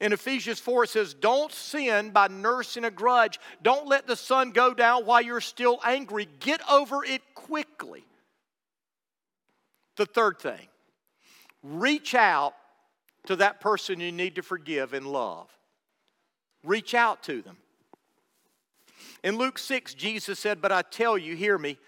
In 0.01 0.13
Ephesians 0.13 0.61
4, 0.61 0.85
it 0.85 0.91
says, 0.91 1.15
Don't 1.15 1.53
sin 1.53 2.11
by 2.11 2.29
nursing 2.29 2.85
a 2.85 2.91
grudge. 2.91 3.41
Don't 3.63 3.89
let 3.89 4.07
the 4.07 4.17
sun 4.17 4.51
go 4.51 4.75
down 4.75 5.07
while 5.07 5.23
you're 5.23 5.41
still 5.41 5.81
angry. 5.85 6.29
Get 6.41 6.61
over 6.71 7.05
it 7.05 7.23
quickly. 7.35 8.05
The 9.97 10.07
third 10.07 10.39
thing, 10.39 10.69
reach 11.63 12.15
out 12.15 12.55
to 13.27 13.37
that 13.37 13.61
person 13.61 14.01
you 14.01 14.13
need 14.13 14.35
to 14.37 14.43
forgive 14.43 14.93
and 14.93 15.07
love. 15.07 15.49
Reach 16.65 16.95
out 16.95 17.23
to 17.25 17.43
them. 17.43 17.57
In 19.23 19.37
Luke 19.37 19.59
6, 19.59 19.95
Jesus 19.95 20.39
said, 20.39 20.61
But 20.61 20.73
I 20.73 20.83
tell 20.83 21.17
you, 21.17 21.37
hear 21.37 21.59
me, 21.59 21.79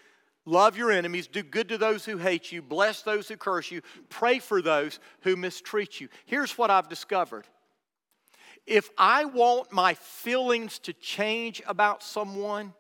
Love 0.47 0.77
your 0.77 0.91
enemies, 0.91 1.27
do 1.27 1.43
good 1.43 1.71
to 1.71 1.79
those 1.79 2.05
who 2.05 2.19
hate 2.19 2.53
you, 2.53 2.61
bless 2.61 3.01
those 3.03 3.29
who 3.29 3.37
curse 3.37 3.71
you, 3.71 3.81
pray 4.11 4.39
for 4.39 4.61
those 4.61 4.99
who 5.23 5.37
mistreat 5.37 6.01
you. 6.01 6.09
Here's 6.27 6.59
what 6.59 6.71
I've 6.71 6.89
discovered 6.89 7.47
if 8.67 8.89
I 8.97 9.27
want 9.27 9.73
my 9.73 9.93
feelings 9.95 10.79
to 10.81 10.95
change 10.95 11.63
about 11.67 12.03
someone, 12.03 12.73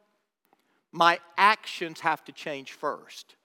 my 0.93 1.19
actions 1.37 2.01
have 2.01 2.25
to 2.25 2.33
change 2.33 2.73
first. 2.73 3.37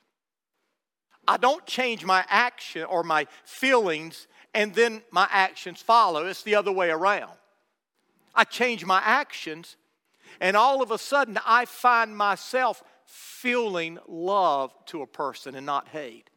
I 1.29 1.37
don't 1.37 1.63
change 1.67 2.03
my 2.03 2.25
action 2.27 2.85
or 2.85 3.03
my 3.03 3.27
feelings 3.45 4.25
and 4.55 4.73
then 4.73 5.03
my 5.11 5.27
actions 5.29 5.79
follow. 5.79 6.25
It's 6.25 6.41
the 6.41 6.55
other 6.55 6.71
way 6.71 6.89
around. 6.89 7.37
I 8.33 8.45
change 8.45 8.83
my 8.83 8.99
actions, 9.03 9.75
and 10.41 10.57
all 10.57 10.81
of 10.81 10.89
a 10.89 10.97
sudden 10.97 11.37
I 11.45 11.65
find 11.65 12.17
myself 12.17 12.81
feeling 13.05 13.99
love 14.07 14.73
to 14.87 15.03
a 15.03 15.07
person 15.07 15.53
and 15.53 15.67
not 15.67 15.89
hate. 15.89 16.31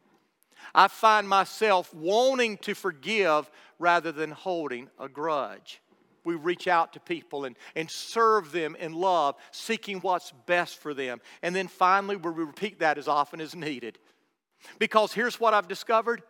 I 0.75 0.89
find 0.89 1.27
myself 1.27 1.91
wanting 1.91 2.57
to 2.59 2.75
forgive 2.75 3.49
rather 3.79 4.11
than 4.11 4.29
holding 4.29 4.89
a 4.99 5.09
grudge. 5.09 5.81
We 6.23 6.35
reach 6.35 6.67
out 6.67 6.93
to 6.93 6.99
people 6.99 7.45
and, 7.45 7.57
and 7.75 7.89
serve 7.89 8.51
them 8.51 8.75
in 8.75 8.93
love, 8.93 9.35
seeking 9.51 10.01
what's 10.01 10.31
best 10.45 10.77
for 10.77 10.93
them. 10.93 11.19
And 11.41 11.55
then 11.55 11.67
finally, 11.67 12.15
we 12.15 12.31
repeat 12.31 12.79
that 12.79 12.99
as 12.99 13.07
often 13.07 13.41
as 13.41 13.55
needed. 13.55 13.97
Because 14.79 15.13
here's 15.13 15.39
what 15.39 15.53
I've 15.53 15.67
discovered. 15.67 16.23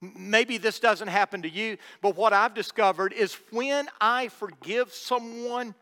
Maybe 0.00 0.58
this 0.58 0.78
doesn't 0.78 1.08
happen 1.08 1.42
to 1.42 1.48
you, 1.48 1.78
but 2.02 2.16
what 2.16 2.32
I've 2.32 2.54
discovered 2.54 3.12
is 3.12 3.34
when 3.50 3.88
I 4.00 4.28
forgive 4.28 4.92
someone 4.92 5.74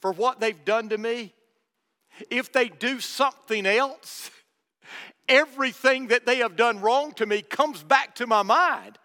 for 0.00 0.12
what 0.12 0.40
they've 0.40 0.64
done 0.64 0.88
to 0.90 0.98
me, 0.98 1.34
if 2.30 2.52
they 2.52 2.68
do 2.68 3.00
something 3.00 3.66
else, 3.66 4.30
everything 5.28 6.08
that 6.08 6.26
they 6.26 6.38
have 6.38 6.56
done 6.56 6.80
wrong 6.80 7.12
to 7.14 7.26
me 7.26 7.42
comes 7.42 7.82
back 7.82 8.14
to 8.16 8.26
my 8.26 8.42
mind. 8.42 8.98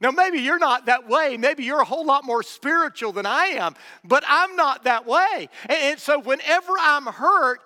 Now, 0.00 0.12
maybe 0.12 0.38
you're 0.38 0.60
not 0.60 0.86
that 0.86 1.08
way. 1.08 1.36
Maybe 1.36 1.64
you're 1.64 1.80
a 1.80 1.84
whole 1.84 2.06
lot 2.06 2.24
more 2.24 2.44
spiritual 2.44 3.12
than 3.12 3.26
I 3.26 3.46
am, 3.46 3.74
but 4.04 4.22
I'm 4.28 4.54
not 4.54 4.84
that 4.84 5.06
way. 5.06 5.48
And, 5.68 5.98
so, 5.98 6.20
whenever 6.20 6.72
I'm 6.78 7.06
hurt, 7.06 7.60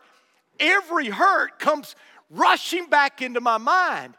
every 0.58 1.08
hurt 1.08 1.58
comes 1.58 1.94
rushing 2.32 2.86
back 2.86 3.22
into 3.22 3.40
my 3.40 3.58
mind. 3.58 4.14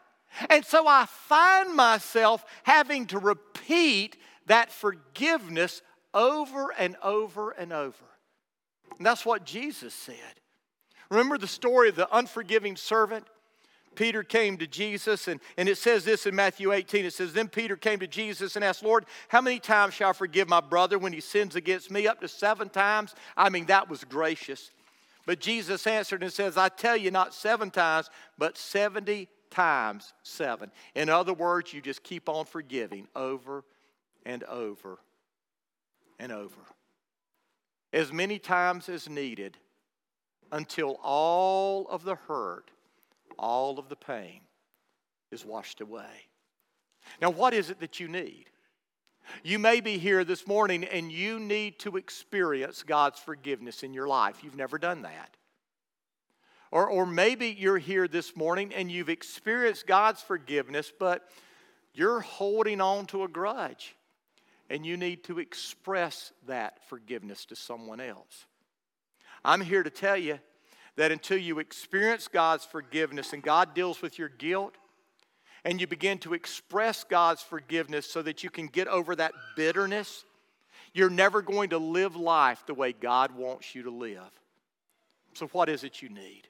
And 0.50 0.64
so, 0.64 0.86
I 0.88 1.06
find 1.06 1.74
myself 1.74 2.44
having 2.64 3.06
to 3.06 3.18
repeat 3.18 4.16
that 4.46 4.72
forgiveness 4.72 5.82
over 6.12 6.72
and 6.78 6.96
over 7.02 7.50
and 7.50 7.72
over. 7.72 8.04
And 8.98 9.06
that's 9.06 9.26
what 9.26 9.44
Jesus 9.44 9.94
said. 9.94 10.16
Remember 11.10 11.38
the 11.38 11.46
story 11.46 11.88
of 11.88 11.96
the 11.96 12.08
unforgiving 12.16 12.76
servant? 12.76 13.26
Peter 13.94 14.22
came 14.22 14.56
to 14.58 14.66
Jesus, 14.66 15.28
and, 15.28 15.40
and 15.56 15.68
it 15.68 15.78
says 15.78 16.04
this 16.04 16.26
in 16.26 16.34
Matthew 16.34 16.72
18. 16.72 17.04
It 17.04 17.12
says, 17.12 17.32
Then 17.32 17.48
Peter 17.48 17.76
came 17.76 18.00
to 18.00 18.06
Jesus 18.06 18.56
and 18.56 18.64
asked, 18.64 18.82
Lord, 18.82 19.06
how 19.28 19.40
many 19.40 19.60
times 19.60 19.94
shall 19.94 20.10
I 20.10 20.12
forgive 20.12 20.48
my 20.48 20.60
brother 20.60 20.98
when 20.98 21.12
he 21.12 21.20
sins 21.20 21.54
against 21.54 21.90
me? 21.90 22.08
Up 22.08 22.20
to 22.20 22.28
seven 22.28 22.68
times? 22.68 23.14
I 23.36 23.50
mean, 23.50 23.66
that 23.66 23.88
was 23.88 24.02
gracious. 24.04 24.70
But 25.26 25.40
Jesus 25.40 25.86
answered 25.86 26.22
and 26.22 26.32
says, 26.32 26.56
I 26.56 26.68
tell 26.68 26.96
you, 26.96 27.10
not 27.10 27.34
seven 27.34 27.70
times, 27.70 28.10
but 28.36 28.58
70 28.58 29.28
times 29.50 30.12
seven. 30.22 30.70
In 30.94 31.08
other 31.08 31.32
words, 31.32 31.72
you 31.72 31.80
just 31.80 32.02
keep 32.02 32.28
on 32.28 32.44
forgiving 32.44 33.08
over 33.14 33.64
and 34.26 34.42
over 34.44 34.98
and 36.18 36.32
over. 36.32 36.60
As 37.92 38.12
many 38.12 38.38
times 38.38 38.88
as 38.88 39.08
needed 39.08 39.56
until 40.52 40.98
all 41.02 41.86
of 41.88 42.04
the 42.04 42.16
hurt, 42.16 42.70
all 43.38 43.78
of 43.78 43.88
the 43.88 43.96
pain 43.96 44.40
is 45.30 45.44
washed 45.44 45.80
away. 45.80 46.28
Now, 47.20 47.30
what 47.30 47.54
is 47.54 47.70
it 47.70 47.80
that 47.80 48.00
you 48.00 48.08
need? 48.08 48.50
You 49.42 49.58
may 49.58 49.80
be 49.80 49.98
here 49.98 50.24
this 50.24 50.46
morning 50.46 50.84
and 50.84 51.10
you 51.10 51.38
need 51.38 51.78
to 51.80 51.96
experience 51.96 52.82
God's 52.82 53.20
forgiveness 53.20 53.82
in 53.82 53.94
your 53.94 54.06
life. 54.06 54.42
You've 54.42 54.56
never 54.56 54.78
done 54.78 55.02
that. 55.02 55.36
Or, 56.70 56.88
or 56.88 57.06
maybe 57.06 57.54
you're 57.56 57.78
here 57.78 58.08
this 58.08 58.36
morning 58.36 58.72
and 58.74 58.90
you've 58.90 59.08
experienced 59.08 59.86
God's 59.86 60.20
forgiveness, 60.20 60.92
but 60.98 61.28
you're 61.92 62.20
holding 62.20 62.80
on 62.80 63.06
to 63.06 63.22
a 63.22 63.28
grudge 63.28 63.94
and 64.68 64.84
you 64.84 64.96
need 64.96 65.24
to 65.24 65.38
express 65.38 66.32
that 66.46 66.78
forgiveness 66.88 67.44
to 67.46 67.56
someone 67.56 68.00
else. 68.00 68.46
I'm 69.44 69.60
here 69.60 69.82
to 69.82 69.90
tell 69.90 70.16
you 70.16 70.40
that 70.96 71.12
until 71.12 71.38
you 71.38 71.58
experience 71.58 72.28
God's 72.28 72.64
forgiveness 72.64 73.32
and 73.32 73.42
God 73.42 73.74
deals 73.74 74.00
with 74.00 74.18
your 74.18 74.28
guilt, 74.28 74.74
and 75.64 75.80
you 75.80 75.86
begin 75.86 76.18
to 76.18 76.34
express 76.34 77.04
God's 77.04 77.42
forgiveness 77.42 78.06
so 78.06 78.22
that 78.22 78.44
you 78.44 78.50
can 78.50 78.66
get 78.66 78.86
over 78.88 79.16
that 79.16 79.32
bitterness, 79.56 80.24
You're 80.92 81.10
never 81.10 81.42
going 81.42 81.70
to 81.70 81.78
live 81.78 82.14
life 82.14 82.62
the 82.66 82.74
way 82.74 82.92
God 82.92 83.34
wants 83.34 83.74
you 83.74 83.82
to 83.84 83.90
live. 83.90 84.30
So, 85.32 85.46
what 85.48 85.68
is 85.68 85.82
it 85.82 86.02
you 86.02 86.08
need? 86.08 86.48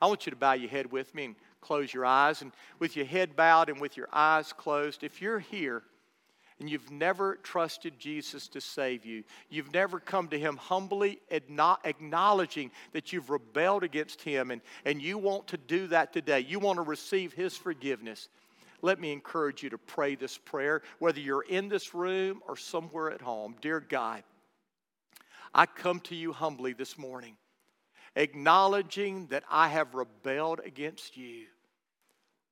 I 0.00 0.06
want 0.06 0.26
you 0.26 0.30
to 0.30 0.36
bow 0.36 0.52
your 0.52 0.70
head 0.70 0.92
with 0.92 1.14
me 1.14 1.24
and 1.24 1.36
close 1.60 1.92
your 1.92 2.04
eyes. 2.04 2.42
And 2.42 2.52
with 2.78 2.96
your 2.96 3.06
head 3.06 3.34
bowed 3.34 3.68
and 3.68 3.80
with 3.80 3.96
your 3.96 4.08
eyes 4.12 4.52
closed, 4.52 5.02
if 5.02 5.20
you're 5.20 5.40
here 5.40 5.82
and 6.58 6.70
you've 6.70 6.90
never 6.90 7.36
trusted 7.36 7.98
Jesus 7.98 8.48
to 8.48 8.60
save 8.60 9.04
you, 9.04 9.24
you've 9.50 9.72
never 9.72 10.00
come 10.00 10.28
to 10.28 10.38
Him 10.38 10.56
humbly 10.56 11.20
acknowledging 11.30 12.70
that 12.92 13.12
you've 13.12 13.30
rebelled 13.30 13.84
against 13.84 14.22
Him, 14.22 14.50
and, 14.50 14.62
and 14.84 15.02
you 15.02 15.18
want 15.18 15.48
to 15.48 15.56
do 15.56 15.86
that 15.88 16.12
today, 16.12 16.40
you 16.40 16.58
want 16.58 16.78
to 16.78 16.82
receive 16.82 17.32
His 17.32 17.56
forgiveness. 17.56 18.28
Let 18.82 19.00
me 19.00 19.12
encourage 19.12 19.62
you 19.62 19.70
to 19.70 19.78
pray 19.78 20.14
this 20.14 20.38
prayer, 20.38 20.82
whether 20.98 21.20
you're 21.20 21.44
in 21.48 21.68
this 21.68 21.94
room 21.94 22.42
or 22.46 22.56
somewhere 22.56 23.10
at 23.10 23.20
home. 23.20 23.56
Dear 23.60 23.80
God, 23.80 24.22
I 25.54 25.66
come 25.66 26.00
to 26.00 26.14
you 26.14 26.32
humbly 26.32 26.72
this 26.72 26.98
morning, 26.98 27.36
acknowledging 28.14 29.26
that 29.28 29.44
I 29.50 29.68
have 29.68 29.94
rebelled 29.94 30.60
against 30.64 31.16
you. 31.16 31.46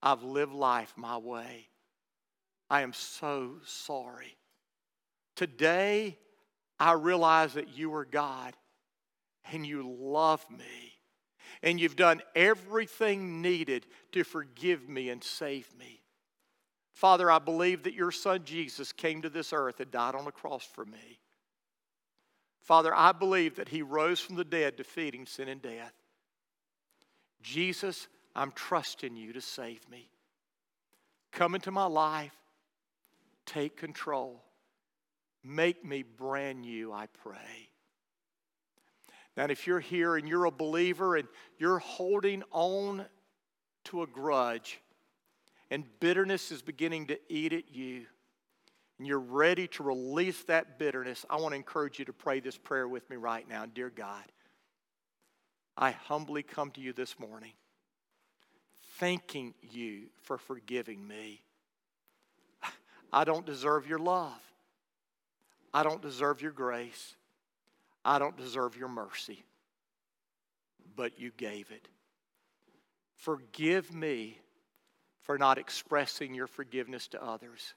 I've 0.03 0.23
lived 0.23 0.53
life 0.53 0.93
my 0.97 1.17
way. 1.17 1.69
I 2.75 2.81
am 2.81 2.93
so 2.93 3.53
sorry. 3.65 4.37
Today, 5.37 6.19
I 6.81 6.95
realize 6.95 7.55
that 7.55 7.79
you 7.79 7.95
are 7.95 8.05
God 8.05 8.57
and 9.53 9.65
you 9.65 9.97
love 9.97 10.45
me. 10.51 10.99
And 11.63 11.79
you've 11.79 11.95
done 11.95 12.21
everything 12.35 13.41
needed 13.41 13.87
to 14.11 14.25
forgive 14.25 14.89
me 14.89 15.09
and 15.11 15.23
save 15.23 15.73
me. 15.79 16.01
Father, 16.93 17.31
I 17.31 17.39
believe 17.39 17.85
that 17.85 17.95
your 17.95 18.11
son 18.11 18.41
Jesus 18.45 18.91
came 18.91 19.23
to 19.23 19.31
this 19.31 19.53
earth 19.53 19.79
and 19.79 19.93
died 19.93 20.17
on 20.17 20.25
the 20.25 20.33
cross 20.33 20.65
for 20.65 20.85
me. 20.85 21.21
Father, 22.61 22.93
I 22.93 23.13
believe 23.13 23.55
that 23.55 23.69
he 23.69 23.83
rose 23.83 24.19
from 24.19 24.35
the 24.35 24.43
dead, 24.43 24.75
defeating 24.75 25.27
sin 25.27 25.47
and 25.47 25.63
death. 25.63 25.95
Jesus, 27.41 28.09
I'm 28.35 28.51
trusting 28.51 29.15
you 29.15 29.33
to 29.33 29.41
save 29.41 29.89
me. 29.89 30.09
Come 31.31 31.55
into 31.55 31.71
my 31.71 31.87
life, 31.87 32.35
take 33.47 33.77
control. 33.77 34.43
Make 35.43 35.85
me 35.85 36.03
brand 36.03 36.63
new, 36.63 36.93
I 36.93 37.07
pray. 37.07 37.69
Now, 39.37 39.45
if 39.47 39.67
you're 39.67 39.81
here 39.81 40.17
and 40.17 40.29
you're 40.29 40.45
a 40.45 40.51
believer 40.51 41.17
and 41.17 41.29
you're 41.59 41.79
holding 41.79 42.43
on 42.51 43.05
to 43.85 44.03
a 44.03 44.07
grudge, 44.07 44.81
and 45.71 45.85
bitterness 46.01 46.53
is 46.53 46.63
beginning 46.63 47.09
to 47.09 47.19
eat 47.29 47.53
at 47.53 47.75
you, 47.75 48.07
and 48.99 49.07
you're 49.07 49.19
ready 49.19 49.67
to 49.69 49.83
release 49.83 50.45
that 50.45 50.79
bitterness, 50.79 51.27
I 51.29 51.37
want 51.37 51.53
to 51.53 51.57
encourage 51.57 51.99
you 51.99 52.05
to 52.05 52.13
pray 52.13 52.41
this 52.41 52.57
prayer 52.57 52.87
with 52.87 53.09
me 53.11 53.17
right 53.17 53.49
now. 53.49 53.67
Dear 53.67 53.91
God, 53.91 54.25
I 55.77 55.91
humbly 55.91 56.43
come 56.43 56.71
to 56.73 56.81
you 56.81 56.93
this 56.93 57.19
morning, 57.19 57.53
thanking 58.99 59.55
you 59.63 60.05
for 60.23 60.39
forgiving 60.39 61.07
me. 61.07 61.44
I 63.15 63.23
don't 63.23 63.47
deserve 63.47 63.87
your 63.87 64.01
love. 64.01 64.41
I 65.73 65.85
don't 65.85 66.03
deserve 66.03 66.43
your 66.43 66.51
grace. 66.51 67.15
I 68.05 68.19
don't 68.19 68.37
deserve 68.37 68.77
your 68.77 68.89
mercy. 68.89 69.45
But 70.97 71.21
you 71.21 71.31
gave 71.37 71.71
it. 71.71 71.87
Forgive 73.15 73.95
me 73.95 74.41
for 75.21 75.39
not 75.39 75.59
expressing 75.59 76.35
your 76.35 76.49
forgiveness 76.49 77.07
to 77.09 77.25
others. 77.25 77.75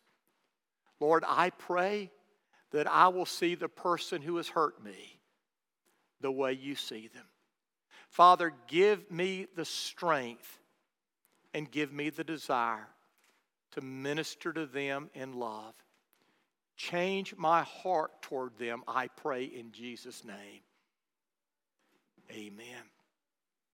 Lord, 1.00 1.24
I 1.28 1.52
pray 1.52 2.10
that 2.72 2.88
I 2.92 3.10
will 3.10 3.28
see 3.28 3.54
the 3.54 3.70
person 3.70 4.24
who 4.24 4.38
has 4.38 4.50
hurt 4.50 4.84
me 4.84 5.20
the 6.20 6.32
way 6.32 6.54
you 6.54 6.74
see 6.74 7.10
them. 7.14 7.26
Father, 8.10 8.54
give 8.68 9.12
me 9.12 9.46
the 9.56 9.66
strength 9.66 10.58
and 11.54 11.70
give 11.70 11.94
me 11.94 12.10
the 12.10 12.24
desire 12.24 12.88
to 13.78 13.84
minister 13.84 14.52
to 14.52 14.66
them 14.66 15.08
in 15.14 15.34
love. 15.34 15.76
Change 16.78 17.36
my 17.38 17.62
heart 17.62 18.24
toward 18.24 18.58
them, 18.58 18.82
I 18.88 19.08
pray 19.08 19.44
in 19.44 19.72
Jesus' 19.72 20.26
name. 20.26 20.62
Amen. 22.32 22.97